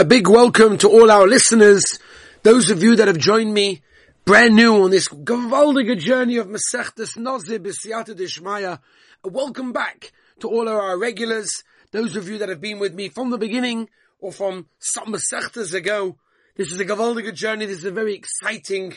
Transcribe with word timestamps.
A 0.00 0.04
big 0.04 0.28
welcome 0.28 0.78
to 0.78 0.88
all 0.88 1.10
our 1.10 1.26
listeners, 1.26 1.82
those 2.44 2.70
of 2.70 2.84
you 2.84 2.94
that 2.94 3.08
have 3.08 3.18
joined 3.18 3.52
me 3.52 3.82
brand 4.24 4.54
new 4.54 4.84
on 4.84 4.92
this 4.92 5.08
gewaldige 5.08 5.98
journey 5.98 6.36
of 6.36 6.46
Masechtas 6.46 7.16
Nazir 7.16 7.58
B'Siyata 7.58 8.14
Dishmaya. 8.14 8.78
Welcome 9.24 9.72
back 9.72 10.12
to 10.38 10.48
all 10.48 10.68
of 10.68 10.74
our 10.76 10.96
regulars, 10.96 11.64
those 11.90 12.14
of 12.14 12.28
you 12.28 12.38
that 12.38 12.48
have 12.48 12.60
been 12.60 12.78
with 12.78 12.94
me 12.94 13.08
from 13.08 13.30
the 13.30 13.38
beginning 13.38 13.88
or 14.20 14.30
from 14.30 14.68
some 14.78 15.12
Masechtas 15.12 15.74
ago. 15.74 16.16
This 16.54 16.70
is 16.70 16.78
a 16.78 16.84
gewaldige 16.84 17.34
journey. 17.34 17.66
This 17.66 17.78
is 17.78 17.84
a 17.84 17.90
very 17.90 18.14
exciting 18.14 18.94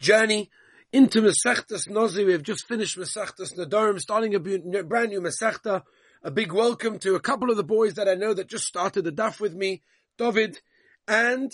journey 0.00 0.50
into 0.92 1.22
Masechtas 1.22 1.88
Nazir. 1.88 2.26
We 2.26 2.32
have 2.32 2.42
just 2.42 2.66
finished 2.66 2.98
Masechtas 2.98 3.56
Nadarim, 3.56 4.00
starting 4.00 4.34
a 4.34 4.40
brand 4.40 5.10
new 5.10 5.20
Masechta 5.20 5.84
a 6.24 6.30
big 6.30 6.52
welcome 6.52 7.00
to 7.00 7.16
a 7.16 7.20
couple 7.20 7.50
of 7.50 7.56
the 7.56 7.64
boys 7.64 7.94
that 7.94 8.08
I 8.08 8.14
know 8.14 8.32
that 8.32 8.46
just 8.46 8.64
started 8.64 9.02
the 9.02 9.10
daf 9.10 9.40
with 9.40 9.54
me, 9.54 9.82
David 10.18 10.60
and 11.08 11.52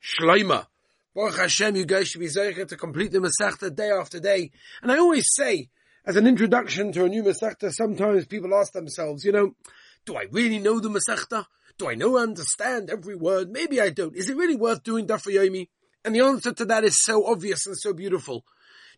Shloima. 0.00 0.66
Baruch 1.12 1.36
Hashem, 1.36 1.74
you 1.74 1.84
guys 1.84 2.08
should 2.08 2.20
be 2.20 2.28
zeicher 2.28 2.68
to 2.68 2.76
complete 2.76 3.10
the 3.10 3.18
Masechta 3.18 3.74
day 3.74 3.90
after 3.90 4.20
day. 4.20 4.52
And 4.80 4.92
I 4.92 4.98
always 4.98 5.24
say, 5.34 5.70
as 6.04 6.14
an 6.14 6.26
introduction 6.26 6.92
to 6.92 7.04
a 7.04 7.08
new 7.08 7.24
Masechta, 7.24 7.72
sometimes 7.72 8.26
people 8.26 8.54
ask 8.54 8.72
themselves, 8.72 9.24
you 9.24 9.32
know, 9.32 9.56
do 10.04 10.16
I 10.16 10.26
really 10.30 10.60
know 10.60 10.78
the 10.78 10.88
Masechta? 10.88 11.46
Do 11.76 11.88
I 11.88 11.96
know 11.96 12.16
understand 12.16 12.90
every 12.90 13.16
word? 13.16 13.50
Maybe 13.50 13.80
I 13.80 13.90
don't. 13.90 14.14
Is 14.14 14.28
it 14.28 14.36
really 14.36 14.56
worth 14.56 14.84
doing 14.84 15.08
daf 15.08 15.26
Yomi? 15.26 15.68
And 16.04 16.14
the 16.14 16.20
answer 16.20 16.52
to 16.52 16.64
that 16.66 16.84
is 16.84 17.02
so 17.02 17.26
obvious 17.26 17.66
and 17.66 17.76
so 17.76 17.92
beautiful. 17.92 18.44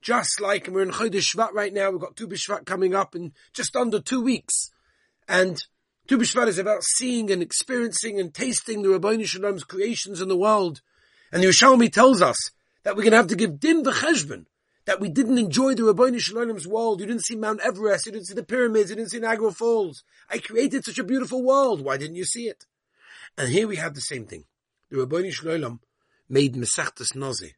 Just 0.02 0.38
like 0.38 0.68
we're 0.68 0.82
in 0.82 0.90
Chodesh 0.90 1.34
Shvat 1.34 1.52
right 1.54 1.72
now, 1.72 1.90
we've 1.90 2.00
got 2.00 2.14
Tu 2.14 2.28
B'Shvat 2.28 2.66
coming 2.66 2.94
up 2.94 3.16
in 3.16 3.32
just 3.54 3.74
under 3.74 4.00
two 4.00 4.20
weeks. 4.20 4.70
And 5.28 5.62
Tu 6.08 6.16
B'Shvat 6.16 6.48
is 6.48 6.58
about 6.58 6.82
seeing 6.82 7.30
and 7.30 7.42
experiencing 7.42 8.18
and 8.18 8.32
tasting 8.32 8.82
the 8.82 8.88
Rabbi 8.88 9.22
Shalom's 9.24 9.62
creations 9.62 10.22
in 10.22 10.28
the 10.28 10.36
world. 10.36 10.80
And 11.30 11.42
the 11.42 11.48
Yerushalmi 11.48 11.92
tells 11.92 12.22
us 12.22 12.50
that 12.82 12.96
we're 12.96 13.02
going 13.02 13.10
to 13.10 13.18
have 13.18 13.26
to 13.26 13.36
give 13.36 13.60
din 13.60 13.84
v'cheshbon, 13.84 14.46
that 14.86 15.00
we 15.00 15.10
didn't 15.10 15.36
enjoy 15.36 15.74
the 15.74 15.84
Rabbi 15.84 16.16
Shalom's 16.16 16.66
world. 16.66 17.00
You 17.00 17.06
didn't 17.06 17.26
see 17.26 17.36
Mount 17.36 17.60
Everest, 17.60 18.06
you 18.06 18.12
didn't 18.12 18.26
see 18.26 18.34
the 18.34 18.42
pyramids, 18.42 18.88
you 18.88 18.96
didn't 18.96 19.10
see 19.10 19.18
Niagara 19.18 19.52
Falls. 19.52 20.02
I 20.30 20.38
created 20.38 20.86
such 20.86 20.98
a 20.98 21.04
beautiful 21.04 21.44
world. 21.44 21.82
Why 21.82 21.98
didn't 21.98 22.16
you 22.16 22.24
see 22.24 22.48
it? 22.48 22.64
And 23.36 23.50
here 23.50 23.68
we 23.68 23.76
have 23.76 23.94
the 23.94 24.00
same 24.00 24.24
thing. 24.24 24.44
The 24.90 25.04
Rabbi 25.04 25.28
Shalom 25.28 25.80
made 26.26 26.54
Masechtas 26.54 27.14
Nazir. 27.14 27.50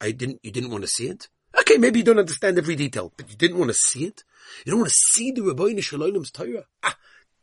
I 0.00 0.12
didn't, 0.12 0.40
you 0.42 0.50
didn't 0.50 0.70
want 0.70 0.84
to 0.84 0.88
see 0.88 1.08
it? 1.08 1.28
Okay, 1.74 1.80
maybe 1.80 1.98
you 1.98 2.04
don't 2.04 2.20
understand 2.20 2.56
every 2.56 2.76
detail, 2.76 3.12
but 3.16 3.28
you 3.28 3.34
didn't 3.34 3.58
want 3.58 3.68
to 3.68 3.74
see 3.74 4.04
it? 4.04 4.22
You 4.64 4.70
don't 4.70 4.82
want 4.82 4.92
to 4.92 4.94
see 4.94 5.32
the 5.32 5.42
Rabbi 5.42 5.80
Shalom's 5.80 6.30
Torah? 6.30 6.66
Ah, 6.84 6.96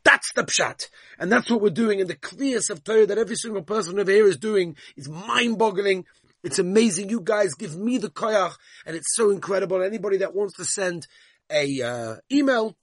that's 0.04 0.32
the 0.32 0.44
pshat. 0.44 0.88
And 1.18 1.30
that's 1.30 1.50
what 1.50 1.60
we're 1.60 1.68
doing 1.68 2.00
in 2.00 2.06
the 2.06 2.14
clearest 2.14 2.70
of 2.70 2.82
Torah 2.82 3.04
that 3.04 3.18
every 3.18 3.36
single 3.36 3.60
person 3.60 3.98
over 3.98 4.10
here 4.10 4.26
is 4.26 4.38
doing 4.38 4.74
is 4.96 5.06
mind-boggling. 5.06 6.06
It's 6.42 6.58
amazing. 6.58 7.10
You 7.10 7.20
guys 7.20 7.52
give 7.52 7.76
me 7.76 7.98
the 7.98 8.08
koyach 8.08 8.54
and 8.86 8.96
it's 8.96 9.14
so 9.14 9.28
incredible. 9.28 9.82
Anybody 9.82 10.16
that 10.18 10.34
wants 10.34 10.54
to 10.54 10.64
send 10.64 11.06
a 11.50 11.82
uh, 11.82 12.16
email 12.32 12.74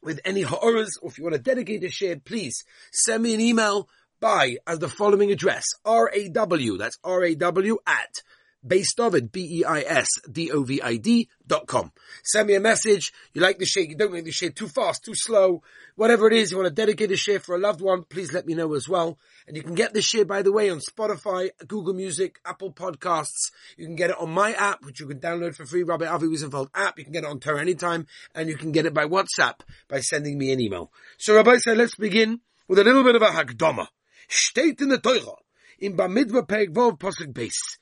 with 0.00 0.20
any 0.24 0.42
ha'oras 0.42 0.96
or 1.02 1.10
if 1.10 1.18
you 1.18 1.24
want 1.24 1.34
to 1.34 1.42
dedicate 1.42 1.82
a 1.82 1.90
share, 1.90 2.20
please 2.20 2.62
send 2.92 3.24
me 3.24 3.34
an 3.34 3.40
email 3.40 3.88
by 4.20 4.58
as 4.64 4.78
the 4.78 4.88
following 4.88 5.32
address, 5.32 5.64
R-A-W, 5.84 6.78
that's 6.78 6.98
R-A-W 7.02 7.78
at 7.84 8.22
Beis 8.66 8.88
Dovid, 8.96 9.30
B-E-I-S-D-O-V-I-D 9.32 11.28
dot 11.46 11.66
com. 11.66 11.92
Send 12.24 12.48
me 12.48 12.54
a 12.54 12.60
message. 12.60 13.12
You 13.32 13.40
like 13.40 13.58
the 13.58 13.66
share, 13.66 13.84
you 13.84 13.96
don't 13.96 14.12
like 14.12 14.24
the 14.24 14.32
share 14.32 14.50
too 14.50 14.68
fast, 14.68 15.04
too 15.04 15.14
slow, 15.14 15.62
whatever 15.98 16.26
it 16.28 16.32
is, 16.32 16.50
you 16.50 16.56
want 16.56 16.68
to 16.68 16.74
dedicate 16.74 17.10
a 17.10 17.16
share 17.16 17.40
for 17.40 17.56
a 17.56 17.58
loved 17.58 17.80
one, 17.80 18.04
please 18.04 18.32
let 18.32 18.46
me 18.46 18.54
know 18.54 18.74
as 18.74 18.88
well. 18.88 19.18
And 19.46 19.56
you 19.56 19.62
can 19.62 19.74
get 19.74 19.94
this 19.94 20.04
share, 20.04 20.24
by 20.24 20.42
the 20.42 20.52
way, 20.52 20.70
on 20.70 20.78
Spotify, 20.78 21.50
Google 21.66 21.94
Music, 21.94 22.38
Apple 22.44 22.72
Podcasts. 22.72 23.50
You 23.76 23.86
can 23.86 23.96
get 23.96 24.10
it 24.10 24.16
on 24.18 24.30
my 24.30 24.52
app, 24.52 24.84
which 24.84 25.00
you 25.00 25.06
can 25.06 25.18
download 25.18 25.56
for 25.56 25.66
free, 25.66 25.82
Rabbi 25.82 26.06
Avi 26.06 26.26
Wiesenfeld 26.26 26.68
app. 26.74 26.98
You 26.98 27.04
can 27.04 27.12
get 27.12 27.24
it 27.24 27.30
on 27.30 27.40
Torah 27.40 27.60
anytime, 27.60 28.06
and 28.34 28.48
you 28.48 28.56
can 28.56 28.70
get 28.70 28.86
it 28.86 28.94
by 28.94 29.06
WhatsApp 29.06 29.60
by 29.88 30.00
sending 30.00 30.38
me 30.38 30.52
an 30.52 30.60
email. 30.60 30.92
So 31.16 31.34
Rabbi 31.34 31.56
said, 31.56 31.78
let's 31.78 31.96
begin 31.96 32.40
with 32.68 32.78
a 32.78 32.84
little 32.84 33.02
bit 33.02 33.16
of 33.16 33.22
a 33.22 33.26
Hagdama. 33.26 33.88
State 34.28 34.80
in 34.80 34.90
the 34.90 34.98
Torah, 34.98 35.36
in 35.78 35.96
Bamidbar 35.96 36.46
Perek 36.46 36.72
Vov 36.72 36.98
Posuk 36.98 37.32
Beis. 37.32 37.78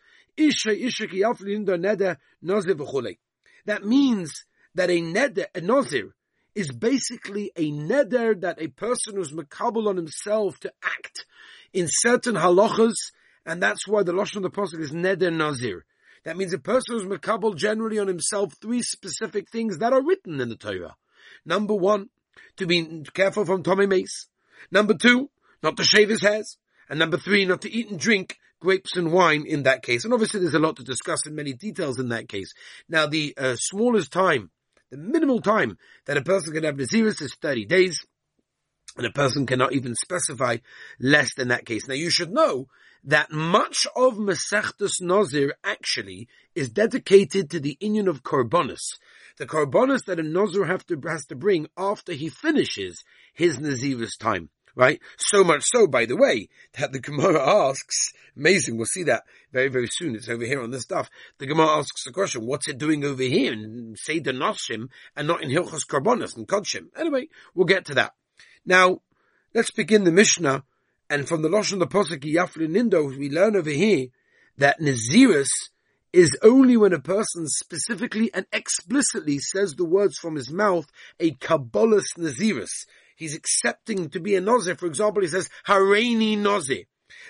That 3.65 3.85
means 3.85 4.45
that 4.75 4.91
a 4.91 5.01
neder, 5.01 5.47
a 5.55 5.61
nazir, 5.61 6.15
is 6.55 6.71
basically 6.73 7.53
a 7.57 7.71
neder 7.71 8.41
that 8.41 8.61
a 8.61 8.69
person 8.69 9.17
who's 9.17 9.33
makabel 9.33 9.89
on 9.89 9.97
himself 9.97 10.59
to 10.61 10.73
act 10.83 11.27
in 11.73 11.87
certain 11.89 12.35
halachas, 12.35 12.95
and 13.45 13.63
that's 13.63 13.87
why 13.87 14.03
the 14.03 14.13
lashon 14.13 14.37
of 14.37 14.43
the 14.43 14.51
pasuk 14.51 14.81
is 14.81 14.93
neder 14.93 15.35
nazir. 15.35 15.85
That 16.25 16.37
means 16.37 16.53
a 16.53 16.59
person 16.59 16.95
who's 16.95 17.05
makabel 17.05 17.57
generally 17.57 17.99
on 17.99 18.09
himself 18.09 18.55
three 18.61 18.83
specific 18.83 19.49
things 19.51 19.79
that 19.79 19.93
are 19.93 20.05
written 20.05 20.41
in 20.41 20.49
the 20.49 20.57
Torah. 20.57 20.97
Number 21.45 21.75
one, 21.75 22.09
to 22.57 22.67
be 22.67 23.05
careful 23.15 23.45
from 23.45 23.63
Tumas 23.63 23.89
Meis. 23.89 24.27
Number 24.71 24.95
two, 24.95 25.31
not 25.63 25.77
to 25.77 25.85
shave 25.85 26.09
his 26.09 26.23
hairs. 26.23 26.57
And 26.89 26.99
number 26.99 27.17
three, 27.17 27.45
not 27.45 27.63
to 27.63 27.73
eat 27.73 27.91
and 27.91 27.99
drink 27.99 28.39
grapes 28.67 28.97
and 28.97 29.13
wine 29.13 29.45
in 29.47 29.63
that 29.63 29.81
case. 29.81 30.05
And 30.05 30.13
obviously 30.13 30.41
there's 30.41 30.55
a 30.55 30.59
lot 30.59 30.75
to 30.77 30.83
discuss 30.83 31.25
in 31.25 31.37
many 31.37 31.53
details 31.53 32.01
in 32.01 32.09
that 32.09 32.29
case. 32.29 32.53
Now 32.89 33.07
the 33.07 33.33
uh, 33.39 33.55
smallest 33.57 34.13
time, 34.13 34.51
the 34.91 34.97
minimal 34.97 35.41
time 35.41 35.79
that 36.07 36.17
a 36.17 36.23
person 36.23 36.53
can 36.53 36.65
have 36.65 36.75
Naziris 36.75 37.23
is 37.23 37.37
30 37.41 37.65
days. 37.67 38.05
And 38.97 39.07
a 39.07 39.13
person 39.13 39.47
cannot 39.47 39.73
even 39.73 39.95
specify 39.95 40.57
less 40.99 41.33
than 41.37 41.49
that 41.49 41.65
case. 41.65 41.87
Now 41.87 41.95
you 41.95 42.11
should 42.11 42.33
know 42.33 42.67
that 43.05 43.31
much 43.31 43.87
of 43.95 44.15
Masechtus 44.15 45.01
Nazir 45.01 45.55
actually 45.63 46.27
is 46.57 46.69
dedicated 46.69 47.51
to 47.51 47.61
the 47.61 47.77
union 47.81 48.09
of 48.09 48.25
Korbanus. 48.25 48.99
The 49.39 49.47
Korbanus 49.47 50.07
that 50.07 50.19
a 50.19 50.25
Nazir 50.25 50.65
have 50.65 50.85
to, 50.87 51.01
has 51.07 51.25
to 51.27 51.37
bring 51.37 51.69
after 51.77 52.15
he 52.15 52.31
finishes 52.31 53.05
his 53.33 53.59
Naziris 53.59 54.19
time 54.19 54.51
right? 54.77 55.01
So 55.19 55.43
much 55.43 55.65
so, 55.65 55.89
by 55.89 56.05
the 56.05 56.17
way, 56.17 56.49
that 56.79 56.93
the 56.93 57.01
Gemara 57.01 57.41
asks, 57.69 58.13
amazing, 58.37 58.77
we'll 58.77 58.87
see 58.87 59.03
that 59.05 59.25
very, 59.53 59.69
very 59.69 59.89
soon. 59.91 60.15
It's 60.15 60.29
over 60.29 60.45
here 60.45 60.63
on 60.63 60.71
this 60.71 60.83
stuff. 60.83 61.11
The 61.39 61.47
Gemara 61.47 61.79
asks 61.79 62.05
the 62.05 62.13
question, 62.13 62.47
what's 62.47 62.69
it 62.69 62.79
doing 62.79 63.05
over 63.05 63.23
here 63.23 63.53
in 63.53 63.97
Seder 63.99 64.33
Noshim 64.33 64.91
and 65.17 65.27
not 65.27 65.43
in 65.43 65.51
Hilchos 65.51 65.87
Karbonis 65.89 66.37
and 66.37 66.47
Kodshim? 66.47 66.89
Anyway, 66.97 67.29
we'll 67.55 67.67
get 67.67 67.87
to 67.87 67.95
that. 67.95 68.13
Now, 68.65 69.01
let's 69.55 69.71
begin 69.71 70.05
the 70.05 70.13
Mishnah, 70.13 70.63
and 71.09 71.27
from 71.27 71.43
the 71.43 71.49
Lashon 71.49 71.79
the 71.79 71.87
Posuk 71.87 72.21
Yafli 72.21 72.69
Lindor, 72.69 73.17
we 73.17 73.31
learn 73.31 73.57
over 73.57 73.71
here 73.71 74.09
that 74.59 74.81
Naziris 74.81 75.49
is 76.13 76.37
only 76.43 76.77
when 76.77 76.93
a 76.93 77.01
person 77.01 77.47
specifically 77.47 78.33
and 78.33 78.47
explicitly 78.53 79.39
says 79.39 79.75
the 79.75 79.85
words 79.85 80.19
from 80.19 80.35
his 80.35 80.51
mouth, 80.51 80.87
a 81.21 81.33
Kabbalas 81.33 82.17
Naziris 82.17 82.87
he's 83.17 83.35
accepting 83.35 84.11
to 84.11 84.21
be 84.21 84.37
a 84.37 84.41
Nazir. 84.41 84.77
For 84.77 84.87
example, 84.87 85.23
he 85.23 85.29
says, 85.29 85.51
Hareini 85.67 86.39
Nazir. 86.39 86.85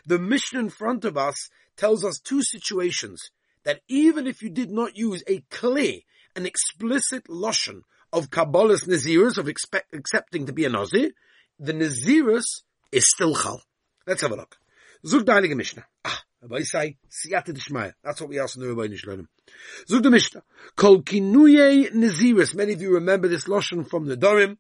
The 0.05 0.19
Mishnah 0.19 0.61
in 0.61 0.69
front 0.69 1.05
of 1.05 1.17
us 1.17 1.49
tells 1.77 2.05
us 2.05 2.19
two 2.19 2.43
situations 2.43 3.31
that 3.65 3.81
even 3.89 4.27
if 4.27 4.43
you 4.43 4.51
did 4.51 4.71
not 4.71 4.97
use 4.97 5.23
a 5.27 5.43
clear 5.51 6.01
and 6.35 6.47
explicit 6.47 7.25
lashon 7.25 7.81
of 8.13 8.31
Kabbalas 8.31 8.87
Nazirus, 8.87 9.39
of 9.39 9.49
expect, 9.49 9.95
accepting 9.95 10.47
to 10.47 10.53
be 10.53 10.65
a 10.65 10.69
Nazir, 10.69 11.11
the 11.59 11.73
Nazirus 11.73 12.63
is 12.93 13.09
still 13.09 13.35
Chal. 13.35 13.61
Let's 14.07 14.23
have 14.23 14.33
a 14.33 14.37
look. 14.37 14.57
Zug 15.07 15.27
the 15.27 15.55
Mishnah. 15.55 15.85
Ah, 16.05 16.23
Rabbi 16.43 16.63
say, 16.63 16.97
Siyata. 17.11 17.93
That's 18.03 18.21
what 18.21 18.31
we 18.31 18.39
ask 18.39 18.57
in 18.57 18.63
the 18.63 18.73
Rabbi 18.73 18.93
Nishlonim. 18.93 19.27
Zug 19.89 20.03
the 20.03 20.11
Mishnah. 20.11 20.43
Kol 20.77 21.03
Kinuye 21.03 21.93
Nazirus. 21.93 22.55
Many 22.55 22.73
of 22.73 22.81
you 22.81 22.95
remember 22.95 23.29
this 23.29 23.45
lashon 23.45 23.89
from 23.89 24.07
the 24.07 24.17
Dorim. 24.17 24.59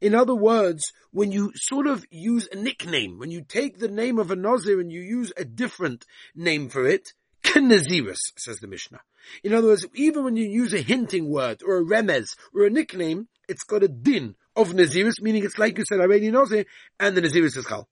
In 0.00 0.14
other 0.14 0.34
words, 0.34 0.92
when 1.10 1.32
you 1.32 1.52
sort 1.54 1.86
of 1.86 2.04
use 2.10 2.48
a 2.52 2.56
nickname, 2.56 3.18
when 3.18 3.30
you 3.30 3.42
take 3.42 3.78
the 3.78 3.88
name 3.88 4.18
of 4.18 4.30
a 4.30 4.36
Nazir 4.36 4.80
and 4.80 4.92
you 4.92 5.00
use 5.00 5.32
a 5.36 5.44
different 5.44 6.04
name 6.34 6.68
for 6.68 6.86
it, 6.86 7.12
Naziris, 7.44 8.32
says 8.36 8.58
the 8.60 8.66
Mishnah. 8.66 9.00
In 9.42 9.54
other 9.54 9.68
words, 9.68 9.86
even 9.94 10.24
when 10.24 10.36
you 10.36 10.46
use 10.46 10.72
a 10.72 10.80
hinting 10.80 11.28
word 11.28 11.62
or 11.66 11.78
a 11.78 11.84
remez 11.84 12.36
or 12.54 12.64
a 12.64 12.70
nickname, 12.70 13.28
it's 13.48 13.64
got 13.64 13.82
a 13.82 13.88
din 13.88 14.34
of 14.56 14.72
Naziris, 14.72 15.20
meaning 15.20 15.44
it's 15.44 15.58
like 15.58 15.78
you 15.78 15.84
said, 15.84 16.00
I 16.00 16.02
already 16.02 16.30
Nazir, 16.30 16.64
and 16.98 17.16
the 17.16 17.22
Naziris 17.22 17.56
is 17.56 17.66
Chal. 17.68 17.88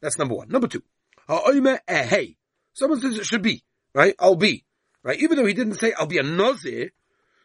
That's 0.00 0.18
number 0.18 0.34
one. 0.34 0.48
Number 0.48 0.68
two. 0.68 0.82
Someone 1.28 3.00
says 3.00 3.18
it 3.18 3.26
should 3.26 3.42
be, 3.42 3.64
right? 3.94 4.14
I'll 4.18 4.36
be, 4.36 4.64
right? 5.02 5.18
Even 5.20 5.36
though 5.36 5.46
he 5.46 5.54
didn't 5.54 5.74
say 5.74 5.92
I'll 5.92 6.06
be 6.06 6.18
a 6.18 6.22
Nazir, 6.22 6.90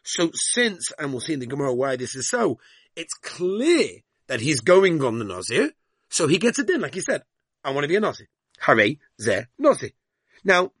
so 0.02 0.30
since, 0.32 0.92
and 0.98 1.10
we'll 1.10 1.20
see 1.20 1.32
in 1.32 1.40
the 1.40 1.46
Gemara 1.46 1.74
why 1.74 1.96
this 1.96 2.14
is 2.14 2.28
so, 2.28 2.58
it's 2.96 3.14
clear 3.14 3.88
that 4.26 4.40
he's 4.40 4.60
going 4.60 5.02
on 5.02 5.18
the 5.18 5.24
Nazir, 5.24 5.70
so 6.08 6.28
he 6.28 6.38
gets 6.38 6.58
it 6.58 6.70
in, 6.70 6.80
like 6.80 6.94
he 6.94 7.00
said, 7.00 7.22
I 7.62 7.70
want 7.70 7.84
to 7.84 7.88
be 7.88 7.96
a 7.96 8.00
Nazir. 8.00 8.28
Hare 8.60 8.96
ze 9.20 9.42
Nazir. 9.58 9.90
Now, 10.44 10.72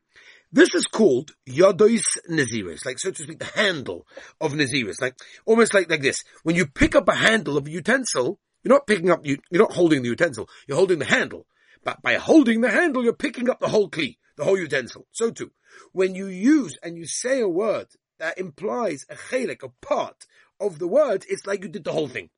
this 0.52 0.74
is 0.74 0.86
called 0.86 1.32
Yadois 1.48 2.04
Naziris, 2.30 2.86
like 2.86 2.98
so 2.98 3.10
to 3.10 3.22
speak, 3.22 3.40
the 3.40 3.44
handle 3.44 4.06
of 4.40 4.52
Naziris, 4.52 5.00
like 5.00 5.16
almost 5.44 5.74
like, 5.74 5.90
like 5.90 6.02
this. 6.02 6.22
When 6.44 6.54
you 6.54 6.66
pick 6.66 6.94
up 6.94 7.08
a 7.08 7.14
handle 7.14 7.56
of 7.56 7.66
a 7.66 7.70
utensil, 7.70 8.38
you're 8.62 8.74
not 8.74 8.86
picking 8.86 9.10
up, 9.10 9.26
you, 9.26 9.38
you're 9.50 9.62
not 9.62 9.72
holding 9.72 10.02
the 10.02 10.10
utensil, 10.10 10.48
you're 10.68 10.76
holding 10.76 11.00
the 11.00 11.04
handle. 11.04 11.46
But 11.82 12.00
by 12.02 12.14
holding 12.14 12.60
the 12.60 12.70
handle, 12.70 13.02
you're 13.02 13.12
picking 13.12 13.50
up 13.50 13.58
the 13.60 13.68
whole 13.68 13.90
kli, 13.90 14.16
the 14.36 14.44
whole 14.44 14.58
utensil. 14.58 15.06
So 15.10 15.30
too, 15.30 15.50
when 15.92 16.14
you 16.14 16.26
use 16.26 16.78
and 16.82 16.96
you 16.96 17.06
say 17.06 17.40
a 17.40 17.48
word 17.48 17.88
that 18.18 18.38
implies 18.38 19.04
a 19.10 19.16
chelik, 19.16 19.62
a 19.62 19.68
part 19.84 20.24
of 20.60 20.78
the 20.78 20.88
word, 20.88 21.24
it's 21.28 21.46
like 21.46 21.62
you 21.62 21.68
did 21.68 21.84
the 21.84 21.92
whole 21.92 22.08
thing. 22.08 22.30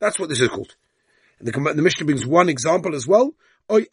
That's 0.00 0.18
what 0.18 0.28
this 0.28 0.40
is 0.40 0.48
called. 0.48 0.74
And 1.38 1.48
the, 1.48 1.74
the 1.74 1.82
Mishnah 1.82 2.06
brings 2.06 2.26
one 2.26 2.48
example 2.48 2.94
as 2.94 3.06
well. 3.06 3.32
A 3.68 3.86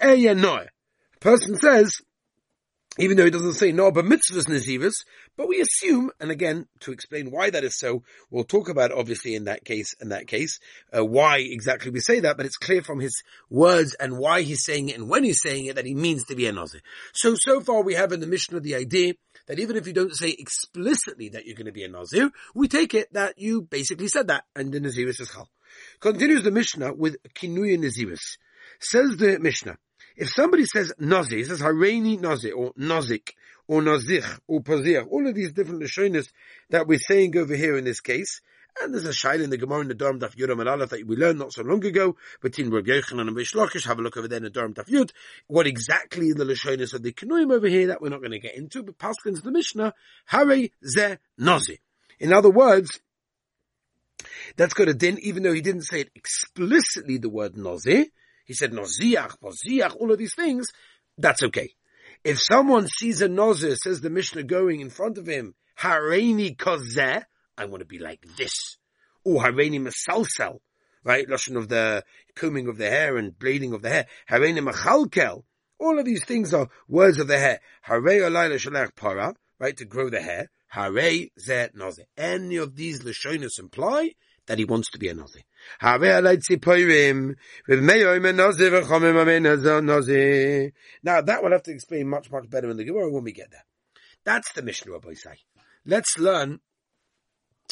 person 1.19 1.55
says, 1.55 2.01
even 2.99 3.17
though 3.17 3.25
he 3.25 3.31
doesn't 3.31 3.53
say 3.53 3.71
no, 3.71 3.91
but 3.91 4.05
mitzvahs 4.05 4.47
nazivas, 4.47 5.05
but 5.35 5.47
we 5.47 5.61
assume, 5.61 6.09
and 6.19 6.31
again, 6.31 6.67
to 6.79 6.91
explain 6.91 7.29
why 7.29 7.49
that 7.49 7.63
is 7.63 7.77
so, 7.77 8.03
we'll 8.31 8.43
talk 8.43 8.69
about 8.69 8.91
obviously 8.91 9.35
in 9.35 9.45
that 9.45 9.63
case, 9.63 9.93
in 10.01 10.09
that 10.09 10.27
case, 10.27 10.59
uh, 10.95 11.05
why 11.05 11.37
exactly 11.37 11.91
we 11.91 11.99
say 11.99 12.19
that, 12.21 12.37
but 12.37 12.45
it's 12.45 12.57
clear 12.57 12.81
from 12.81 12.99
his 12.99 13.21
words 13.49 13.93
and 13.99 14.17
why 14.17 14.41
he's 14.41 14.65
saying 14.65 14.89
it 14.89 14.97
and 14.97 15.09
when 15.09 15.23
he's 15.23 15.41
saying 15.41 15.65
it 15.65 15.75
that 15.75 15.85
he 15.85 15.93
means 15.93 16.25
to 16.25 16.35
be 16.35 16.47
a 16.47 16.51
nazir. 16.51 16.81
So, 17.13 17.35
so 17.37 17.61
far 17.61 17.83
we 17.83 17.93
have 17.93 18.11
in 18.11 18.19
the 18.19 18.27
Mishnah 18.27 18.61
the 18.61 18.75
idea 18.75 19.13
that 19.47 19.59
even 19.59 19.75
if 19.75 19.87
you 19.87 19.93
don't 19.93 20.15
say 20.15 20.35
explicitly 20.37 21.29
that 21.29 21.45
you're 21.45 21.55
going 21.55 21.65
to 21.65 21.71
be 21.71 21.83
a 21.83 21.87
nazir, 21.87 22.31
we 22.53 22.67
take 22.67 22.93
it 22.93 23.11
that 23.13 23.37
you 23.37 23.61
basically 23.61 24.07
said 24.07 24.27
that, 24.27 24.45
and 24.55 24.71
the 24.71 24.79
naziris 24.79 25.19
is 25.19 25.31
chal. 25.33 25.49
Continues 25.99 26.43
the 26.43 26.51
Mishnah 26.51 26.93
with 26.93 27.17
kinuya 27.33 27.77
naziris. 27.77 28.37
Says 28.79 29.17
the 29.17 29.39
Mishnah, 29.39 29.77
if 30.15 30.29
somebody 30.29 30.65
says 30.65 30.93
Nazir, 30.99 31.45
says 31.45 31.61
hareini 31.61 32.19
Nazir, 32.19 32.53
or 32.53 32.73
nazik 32.73 33.29
or 33.67 33.81
nazich 33.81 34.39
or 34.47 34.61
pazir, 34.61 35.05
all 35.09 35.27
of 35.27 35.35
these 35.35 35.51
different 35.51 35.81
lashonis 35.81 36.29
that 36.69 36.87
we're 36.87 36.99
saying 36.99 37.37
over 37.37 37.55
here 37.55 37.77
in 37.77 37.85
this 37.85 38.01
case, 38.01 38.41
and 38.81 38.93
there's 38.93 39.05
a 39.05 39.09
shail 39.09 39.43
in 39.43 39.49
the 39.49 39.57
Gemara 39.57 39.81
in 39.81 39.87
the 39.87 39.95
Dharm 39.95 40.19
Daf 40.19 40.35
Yud 40.35 40.49
Amalaf 40.49 40.89
that 40.89 41.07
we 41.07 41.15
learned 41.15 41.39
not 41.39 41.53
so 41.53 41.63
long 41.63 41.83
ago 41.85 42.15
between 42.41 42.69
Rav 42.69 42.83
Yochanan 42.83 43.27
and 43.27 43.35
Reish 43.35 43.55
Lakish. 43.55 43.85
Have 43.85 43.99
a 43.99 44.01
look 44.01 44.17
over 44.17 44.27
there 44.27 44.37
in 44.37 44.43
the 44.43 44.49
Dharm 44.49 44.73
Daf 44.73 44.87
Yud. 44.87 45.11
What 45.47 45.67
exactly 45.67 46.27
in 46.29 46.37
the 46.37 46.45
Lashonis 46.45 46.93
of 46.93 47.03
the 47.03 47.11
Kenoim 47.11 47.51
over 47.51 47.67
here 47.67 47.87
that 47.87 48.01
we're 48.01 48.09
not 48.09 48.19
going 48.19 48.31
to 48.31 48.39
get 48.39 48.55
into, 48.55 48.83
but 48.83 48.97
Paskin's 48.97 49.41
the 49.41 49.51
Mishnah, 49.51 49.93
Hare 50.25 50.69
Ze 50.85 51.17
Nazi. 51.37 51.79
In 52.19 52.33
other 52.33 52.49
words, 52.49 52.99
that's 54.55 54.73
got 54.73 54.89
a 54.89 54.93
din, 54.93 55.19
even 55.21 55.43
though 55.43 55.53
he 55.53 55.61
didn't 55.61 55.83
say 55.83 56.01
it 56.01 56.11
explicitly, 56.15 57.17
the 57.17 57.29
word 57.29 57.57
Nazi. 57.57 58.11
He 58.45 58.53
said 58.53 58.71
noziach, 58.71 59.37
poziach, 59.39 59.95
all 59.95 60.11
of 60.11 60.17
these 60.17 60.33
things. 60.33 60.67
That's 61.17 61.43
okay. 61.43 61.69
If 62.23 62.39
someone 62.41 62.87
sees 62.87 63.21
a 63.21 63.27
nozir, 63.27 63.75
says 63.75 64.01
the 64.01 64.09
Mishnah 64.09 64.43
going 64.43 64.79
in 64.79 64.89
front 64.89 65.17
of 65.17 65.27
him, 65.27 65.53
hareini 65.79 66.55
kozeh, 66.55 67.23
I 67.57 67.65
want 67.65 67.81
to 67.81 67.85
be 67.85 67.99
like 67.99 68.25
this. 68.37 68.77
Or 69.23 69.41
hareini 69.43 69.79
masalsel, 69.79 70.59
right? 71.03 71.27
Lashon 71.27 71.57
of 71.57 71.67
the 71.69 72.03
combing 72.35 72.67
of 72.67 72.77
the 72.77 72.89
hair 72.89 73.17
and 73.17 73.31
blading 73.33 73.73
of 73.73 73.81
the 73.81 73.89
hair. 73.89 74.05
Hareini 74.29 74.59
machalkel. 74.59 75.43
All 75.79 75.99
of 75.99 76.05
these 76.05 76.25
things 76.25 76.53
are 76.53 76.69
words 76.87 77.19
of 77.19 77.27
the 77.27 77.37
hair. 77.37 77.59
Harei 77.87 78.21
alayla 78.21 78.55
shalach 78.55 78.95
para, 78.95 79.35
right? 79.59 79.77
To 79.77 79.85
grow 79.85 80.09
the 80.09 80.21
hair. 80.21 80.49
Harei 80.73 81.31
zeh 81.39 81.73
nozir. 81.75 82.05
Any 82.17 82.57
of 82.57 82.75
these 82.75 83.01
lashonis 83.01 83.59
imply 83.59 84.13
that 84.47 84.57
he 84.57 84.65
wants 84.65 84.89
to 84.91 84.97
be 84.97 85.09
a 85.09 85.13
Nazi. 85.13 85.43
Now 85.81 85.97
that 91.21 91.39
we'll 91.41 91.51
have 91.51 91.63
to 91.63 91.71
explain 91.71 92.07
much, 92.07 92.31
much 92.31 92.49
better 92.49 92.69
in 92.69 92.77
the 92.77 92.85
Gemara 92.85 93.11
when 93.11 93.23
we 93.23 93.33
get 93.33 93.51
there. 93.51 93.65
That's 94.23 94.53
the 94.53 94.61
Mishnah 94.61 94.93
Rabbi 94.93 95.13
say. 95.13 95.39
Let's 95.85 96.17
learn, 96.17 96.59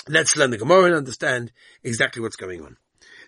let's 0.07 0.35
learn 0.35 0.51
the 0.51 0.57
Gemara 0.57 0.85
and 0.85 0.95
understand 0.95 1.51
exactly 1.83 2.21
what's 2.21 2.35
going 2.35 2.61
on. 2.61 2.77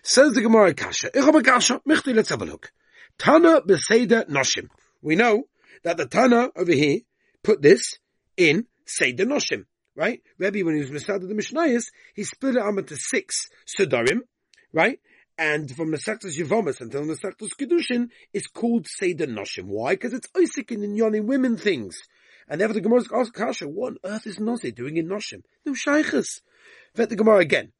Says 0.02 0.32
the 0.32 0.42
Gemara 0.42 0.74
Kasha, 0.74 1.10
let's 1.14 2.28
have 2.28 2.42
a 2.42 2.44
look. 2.46 2.72
Tana 3.18 3.60
Beseda 3.60 4.28
Noshim. 4.28 4.68
We 5.02 5.16
know 5.16 5.44
that 5.82 5.96
the 5.96 6.06
Tana 6.06 6.50
over 6.56 6.72
here 6.72 7.00
put 7.42 7.62
this 7.62 7.98
in 8.36 8.66
Seder 8.86 9.26
Noshim 9.26 9.64
right? 9.98 10.22
Rebbe, 10.38 10.64
when 10.64 10.76
he 10.76 10.80
was 10.80 10.92
Masada 10.92 11.26
the 11.26 11.34
Mishnayos, 11.34 11.90
he 12.14 12.22
split 12.22 12.54
it 12.54 12.62
up 12.62 12.78
into 12.78 12.96
six 12.96 13.48
Sudarim, 13.66 14.20
right? 14.72 15.00
And 15.36 15.70
from 15.74 15.92
Masechtas 15.92 16.38
Yevomis 16.38 16.80
until 16.80 17.02
Masechtas 17.02 17.50
Kedushin, 17.58 18.08
it's 18.32 18.46
called 18.46 18.86
Seder 18.86 19.26
Noshim. 19.26 19.64
Why? 19.64 19.94
Because 19.94 20.14
it's 20.14 20.28
Isaac 20.38 20.70
in 20.70 20.94
Yoni 20.94 21.20
women 21.20 21.56
things. 21.56 21.98
And 22.48 22.60
therefore 22.60 22.74
the 22.74 22.80
Gemara 22.80 23.02
asks 23.12 23.32
Kasha, 23.32 23.68
what 23.68 23.94
on 23.94 23.98
earth 24.04 24.26
is 24.26 24.38
Nozi 24.38 24.74
doing 24.74 24.96
in 24.96 25.08
Noshim? 25.08 25.42
No 25.66 25.74
Shaykhs. 25.74 26.42
Vet 26.94 27.10
the 27.10 27.16
Gemara 27.16 27.38
again. 27.38 27.72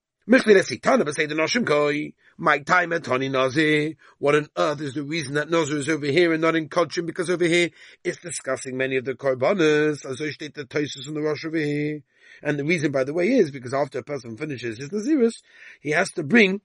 Mike 2.40 2.66
time 2.66 2.92
at 2.92 3.02
Tony 3.02 3.28
Nazi. 3.30 3.96
What 4.18 4.34
on 4.34 4.48
earth 4.58 4.80
is 4.82 4.92
the 4.92 5.02
reason 5.02 5.34
that 5.34 5.48
Nazir 5.48 5.78
is 5.78 5.88
over 5.88 6.04
here 6.04 6.32
and 6.34 6.42
not 6.42 6.54
in 6.54 6.68
Kodshim? 6.68 7.06
Because 7.06 7.30
over 7.30 7.46
here 7.46 7.70
it's 8.04 8.20
discussing 8.20 8.76
many 8.76 8.96
of 8.96 9.06
the 9.06 9.14
Korbanas. 9.14 10.04
As 10.04 10.20
I 10.20 10.30
state 10.30 10.54
the 10.54 10.66
Tosfos 10.66 11.06
and 11.08 11.16
the 11.16 11.22
Rosh 11.22 11.46
over 11.46 11.56
here. 11.56 12.02
And 12.42 12.58
the 12.58 12.64
reason, 12.64 12.92
by 12.92 13.04
the 13.04 13.14
way, 13.14 13.28
is 13.28 13.50
because 13.50 13.72
after 13.72 14.00
a 14.00 14.02
person 14.02 14.36
finishes 14.36 14.76
his 14.76 14.90
Nazirus, 14.90 15.42
he 15.80 15.92
has 15.92 16.10
to 16.12 16.22
bring 16.22 16.60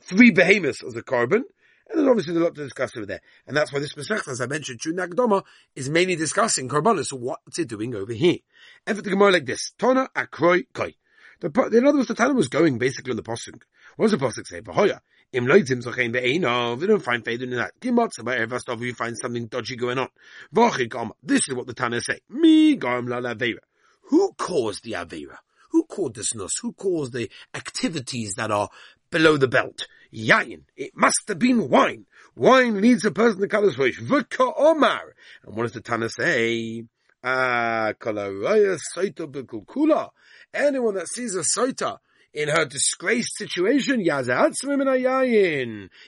three 0.00 0.30
behemoths 0.30 0.84
as 0.84 0.94
a 0.94 1.02
carbon. 1.02 1.44
And 1.90 1.98
there's 1.98 2.08
obviously 2.08 2.36
a 2.36 2.40
lot 2.40 2.54
to 2.54 2.64
discuss 2.64 2.96
over 2.96 3.06
there. 3.06 3.20
And 3.46 3.56
that's 3.56 3.72
why 3.72 3.80
this 3.80 3.94
Masech, 3.94 4.28
as 4.28 4.40
I 4.40 4.46
mentioned, 4.46 4.80
Shun 4.80 4.94
Nagdoma, 4.94 5.42
is 5.74 5.90
mainly 5.90 6.16
discussing 6.16 6.68
Karbanis. 6.68 7.06
So 7.06 7.16
what's 7.16 7.58
it 7.58 7.68
doing 7.68 7.94
over 7.94 8.12
here? 8.12 8.38
And 8.86 8.96
for 8.96 9.02
the 9.02 9.10
Gemara 9.10 9.32
like 9.32 9.46
this, 9.46 9.72
Tona 9.78 10.08
Akroi 10.14 10.66
Koi. 10.72 10.94
The, 11.40 11.70
in 11.72 11.86
other 11.86 11.98
words, 11.98 12.08
the 12.08 12.14
Tana 12.14 12.34
was 12.34 12.48
going 12.48 12.78
basically 12.78 13.10
on 13.10 13.16
the 13.16 13.22
Pasuk. 13.22 13.62
What 13.96 14.10
does 14.10 14.18
the 14.18 14.24
Pasuk 14.24 14.46
say? 14.46 14.60
Vahoya. 14.60 15.00
Im 15.32 15.46
loitzim 15.46 15.84
zochein 15.84 16.12
be'einav. 16.12 16.80
We 16.80 16.86
don't 16.86 17.02
find 17.02 17.24
faith 17.24 17.42
in 17.42 17.50
that. 17.50 17.72
About 17.84 18.38
every 18.38 18.58
stuff 18.58 18.80
you 18.80 18.94
find 18.94 19.16
something 19.16 19.46
dodgy 19.46 19.76
going 19.76 19.98
on. 19.98 20.08
This 21.22 21.48
is 21.48 21.54
what 21.54 21.66
the 21.66 21.74
Tana 21.74 22.00
say. 22.00 22.20
Mi 22.28 22.76
garm 22.76 23.08
la 23.08 23.20
who 24.08 24.32
caused 24.38 24.84
the 24.84 24.92
Avera? 24.92 25.36
Who 25.70 25.84
caused 25.84 26.14
this 26.14 26.34
nus? 26.34 26.52
Who 26.62 26.72
caused 26.72 27.12
the 27.12 27.30
activities 27.54 28.34
that 28.36 28.50
are 28.50 28.70
below 29.10 29.36
the 29.36 29.48
belt? 29.48 29.86
Yain. 30.12 30.62
It 30.76 30.96
must 30.96 31.24
have 31.28 31.38
been 31.38 31.68
wine. 31.68 32.06
Wine 32.34 32.80
leads 32.80 33.04
a 33.04 33.10
person 33.10 33.42
to 33.42 33.48
color 33.48 33.70
switch. 33.70 34.00
V'ka 34.00 34.54
omar. 34.56 35.14
And 35.44 35.54
what 35.54 35.64
does 35.64 35.72
the 35.72 35.82
Tana 35.82 36.08
say? 36.08 36.84
Ah, 37.22 37.92
b'kulkula. 38.00 40.10
Anyone 40.54 40.94
that 40.94 41.08
sees 41.08 41.34
a 41.34 41.40
saita 41.40 41.98
in 42.32 42.48
her 42.48 42.64
disgraced 42.64 43.36
situation, 43.36 44.00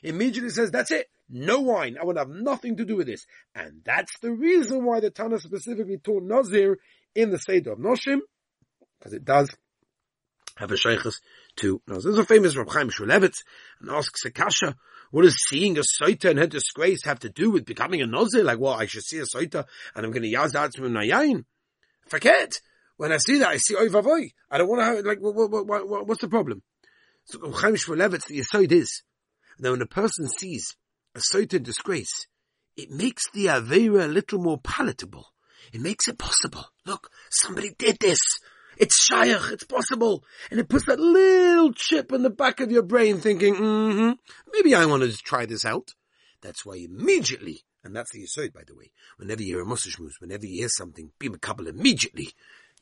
immediately 0.03 0.51
says, 0.51 0.71
that's 0.71 0.91
it. 0.91 1.11
No 1.29 1.61
wine. 1.61 1.97
I 2.01 2.05
want 2.05 2.17
to 2.17 2.23
have 2.23 2.31
nothing 2.31 2.77
to 2.79 2.85
do 2.85 2.97
with 2.97 3.07
this. 3.07 3.25
And 3.55 3.83
that's 3.85 4.19
the 4.21 4.33
reason 4.33 4.85
why 4.85 5.01
the 5.01 5.11
Tana 5.11 5.39
specifically 5.39 5.99
taught 5.99 6.25
Nazir 6.25 6.79
in 7.15 7.31
the 7.31 7.39
Seder 7.39 7.73
of 7.73 7.79
Noshim, 7.79 8.19
because 8.99 9.13
it 9.13 9.25
does 9.25 9.49
have 10.57 10.73
a 10.73 10.77
shaykhs 10.77 11.21
to 11.57 11.81
Nazir. 11.87 12.13
There's 12.13 12.25
a 12.25 12.27
famous 12.27 12.57
Rav 12.57 12.69
Chaim 12.69 12.91
Shmulevitz 12.91 13.45
and 13.81 13.91
asks 13.91 14.25
Akasha, 14.25 14.77
what 15.11 15.23
does 15.23 15.37
seeing 15.49 15.79
a 15.79 15.83
Saita 15.83 16.31
and 16.31 16.39
her 16.39 16.47
disgrace 16.47 17.05
have 17.05 17.21
to 17.21 17.29
do 17.29 17.51
with 17.51 17.65
becoming 17.65 18.03
a 18.03 18.07
Nazir? 18.07 18.45
Like, 18.45 18.59
well, 18.59 18.75
I 18.75 18.87
should 18.87 19.03
see 19.03 19.19
a 19.19 19.25
Saita 19.25 19.65
and 19.95 20.05
I'm 20.05 20.13
going 20.13 20.23
to 20.23 20.33
yazat 20.33 20.77
from 20.77 20.93
Nayayin. 20.93 21.45
Forget. 22.07 22.61
When 23.01 23.13
I 23.13 23.17
see 23.17 23.39
that, 23.39 23.49
I 23.49 23.57
see 23.57 23.75
Oivavoy. 23.77 24.29
I 24.51 24.59
don't 24.59 24.69
want 24.69 24.83
to 24.83 24.85
have, 24.85 25.07
like, 25.07 25.21
what, 25.21 25.35
what, 25.35 25.67
what, 25.67 26.07
what's 26.07 26.21
the 26.21 26.29
problem? 26.29 26.61
So 27.25 27.51
Chaim 27.51 27.75
Shmulevitz, 27.75 28.27
the 28.27 28.41
Yisod 28.41 28.71
is, 28.73 29.05
that 29.59 29.71
when 29.71 29.81
a 29.81 29.87
person 29.87 30.29
sees 30.29 30.77
a 31.15 31.21
Saita 31.21 31.55
in 31.55 31.63
disgrace, 31.63 32.27
it 32.77 32.91
makes 32.91 33.23
the 33.31 33.47
Avera 33.47 34.05
a 34.05 34.07
little 34.07 34.39
more 34.39 34.59
palatable. 34.59 35.25
It 35.73 35.81
makes 35.81 36.09
it 36.09 36.19
possible. 36.19 36.67
Look, 36.85 37.09
somebody 37.31 37.71
did 37.79 37.97
this. 38.01 38.21
It's 38.77 39.03
shaykh, 39.03 39.51
it's 39.51 39.65
possible. 39.65 40.23
And 40.51 40.61
it 40.61 40.69
puts 40.69 40.85
that 40.85 41.01
little 41.01 41.73
chip 41.73 42.13
in 42.13 42.23
the 42.23 42.29
back 42.29 42.61
of 42.61 42.71
your 42.71 42.83
brain 42.83 43.17
thinking, 43.17 43.55
mm-hmm, 43.55 44.11
maybe 44.53 44.75
I 44.75 44.85
want 44.85 45.05
to 45.05 45.17
try 45.17 45.47
this 45.47 45.65
out. 45.65 45.95
That's 46.43 46.67
why 46.67 46.75
immediately, 46.75 47.63
and 47.83 47.97
that's 47.97 48.13
the 48.13 48.25
aside, 48.25 48.53
by 48.53 48.65
the 48.67 48.75
way, 48.75 48.93
whenever 49.17 49.43
you 49.43 49.55
hear 49.55 49.63
a 49.63 49.67
musashmuz, 49.67 50.21
whenever 50.21 50.45
you 50.45 50.59
hear 50.59 50.69
something, 50.69 51.13
be 51.19 51.29
a 51.29 51.63
immediately. 51.63 52.35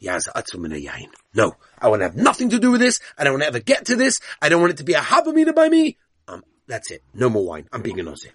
Yaz 0.02 0.28
yain. 0.28 1.08
No, 1.34 1.54
I 1.78 1.88
want 1.88 2.00
to 2.00 2.04
have 2.04 2.16
nothing 2.16 2.50
to 2.50 2.58
do 2.58 2.70
with 2.70 2.80
this. 2.80 3.00
I 3.16 3.24
don't 3.24 3.34
want 3.34 3.42
to 3.42 3.48
ever 3.48 3.60
get 3.60 3.86
to 3.86 3.96
this. 3.96 4.18
I 4.40 4.48
don't 4.48 4.60
want 4.60 4.72
it 4.72 4.76
to 4.78 4.84
be 4.84 4.94
a 4.94 5.00
habamina 5.00 5.54
by 5.54 5.68
me. 5.68 5.98
Um, 6.26 6.44
that's 6.66 6.90
it. 6.90 7.02
No 7.14 7.28
more 7.28 7.44
wine. 7.44 7.68
I'm 7.72 7.82
being 7.82 7.98
a 8.00 8.02
nose. 8.02 8.26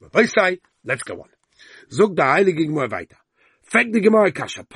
Rabbi 0.00 0.26
say, 0.26 0.58
let's 0.84 1.02
go 1.02 1.14
on. 1.14 1.28
Zog 1.90 2.16
da 2.16 2.42
the 2.42 2.52
Gemara 4.00 4.32
Kasha. 4.32 4.66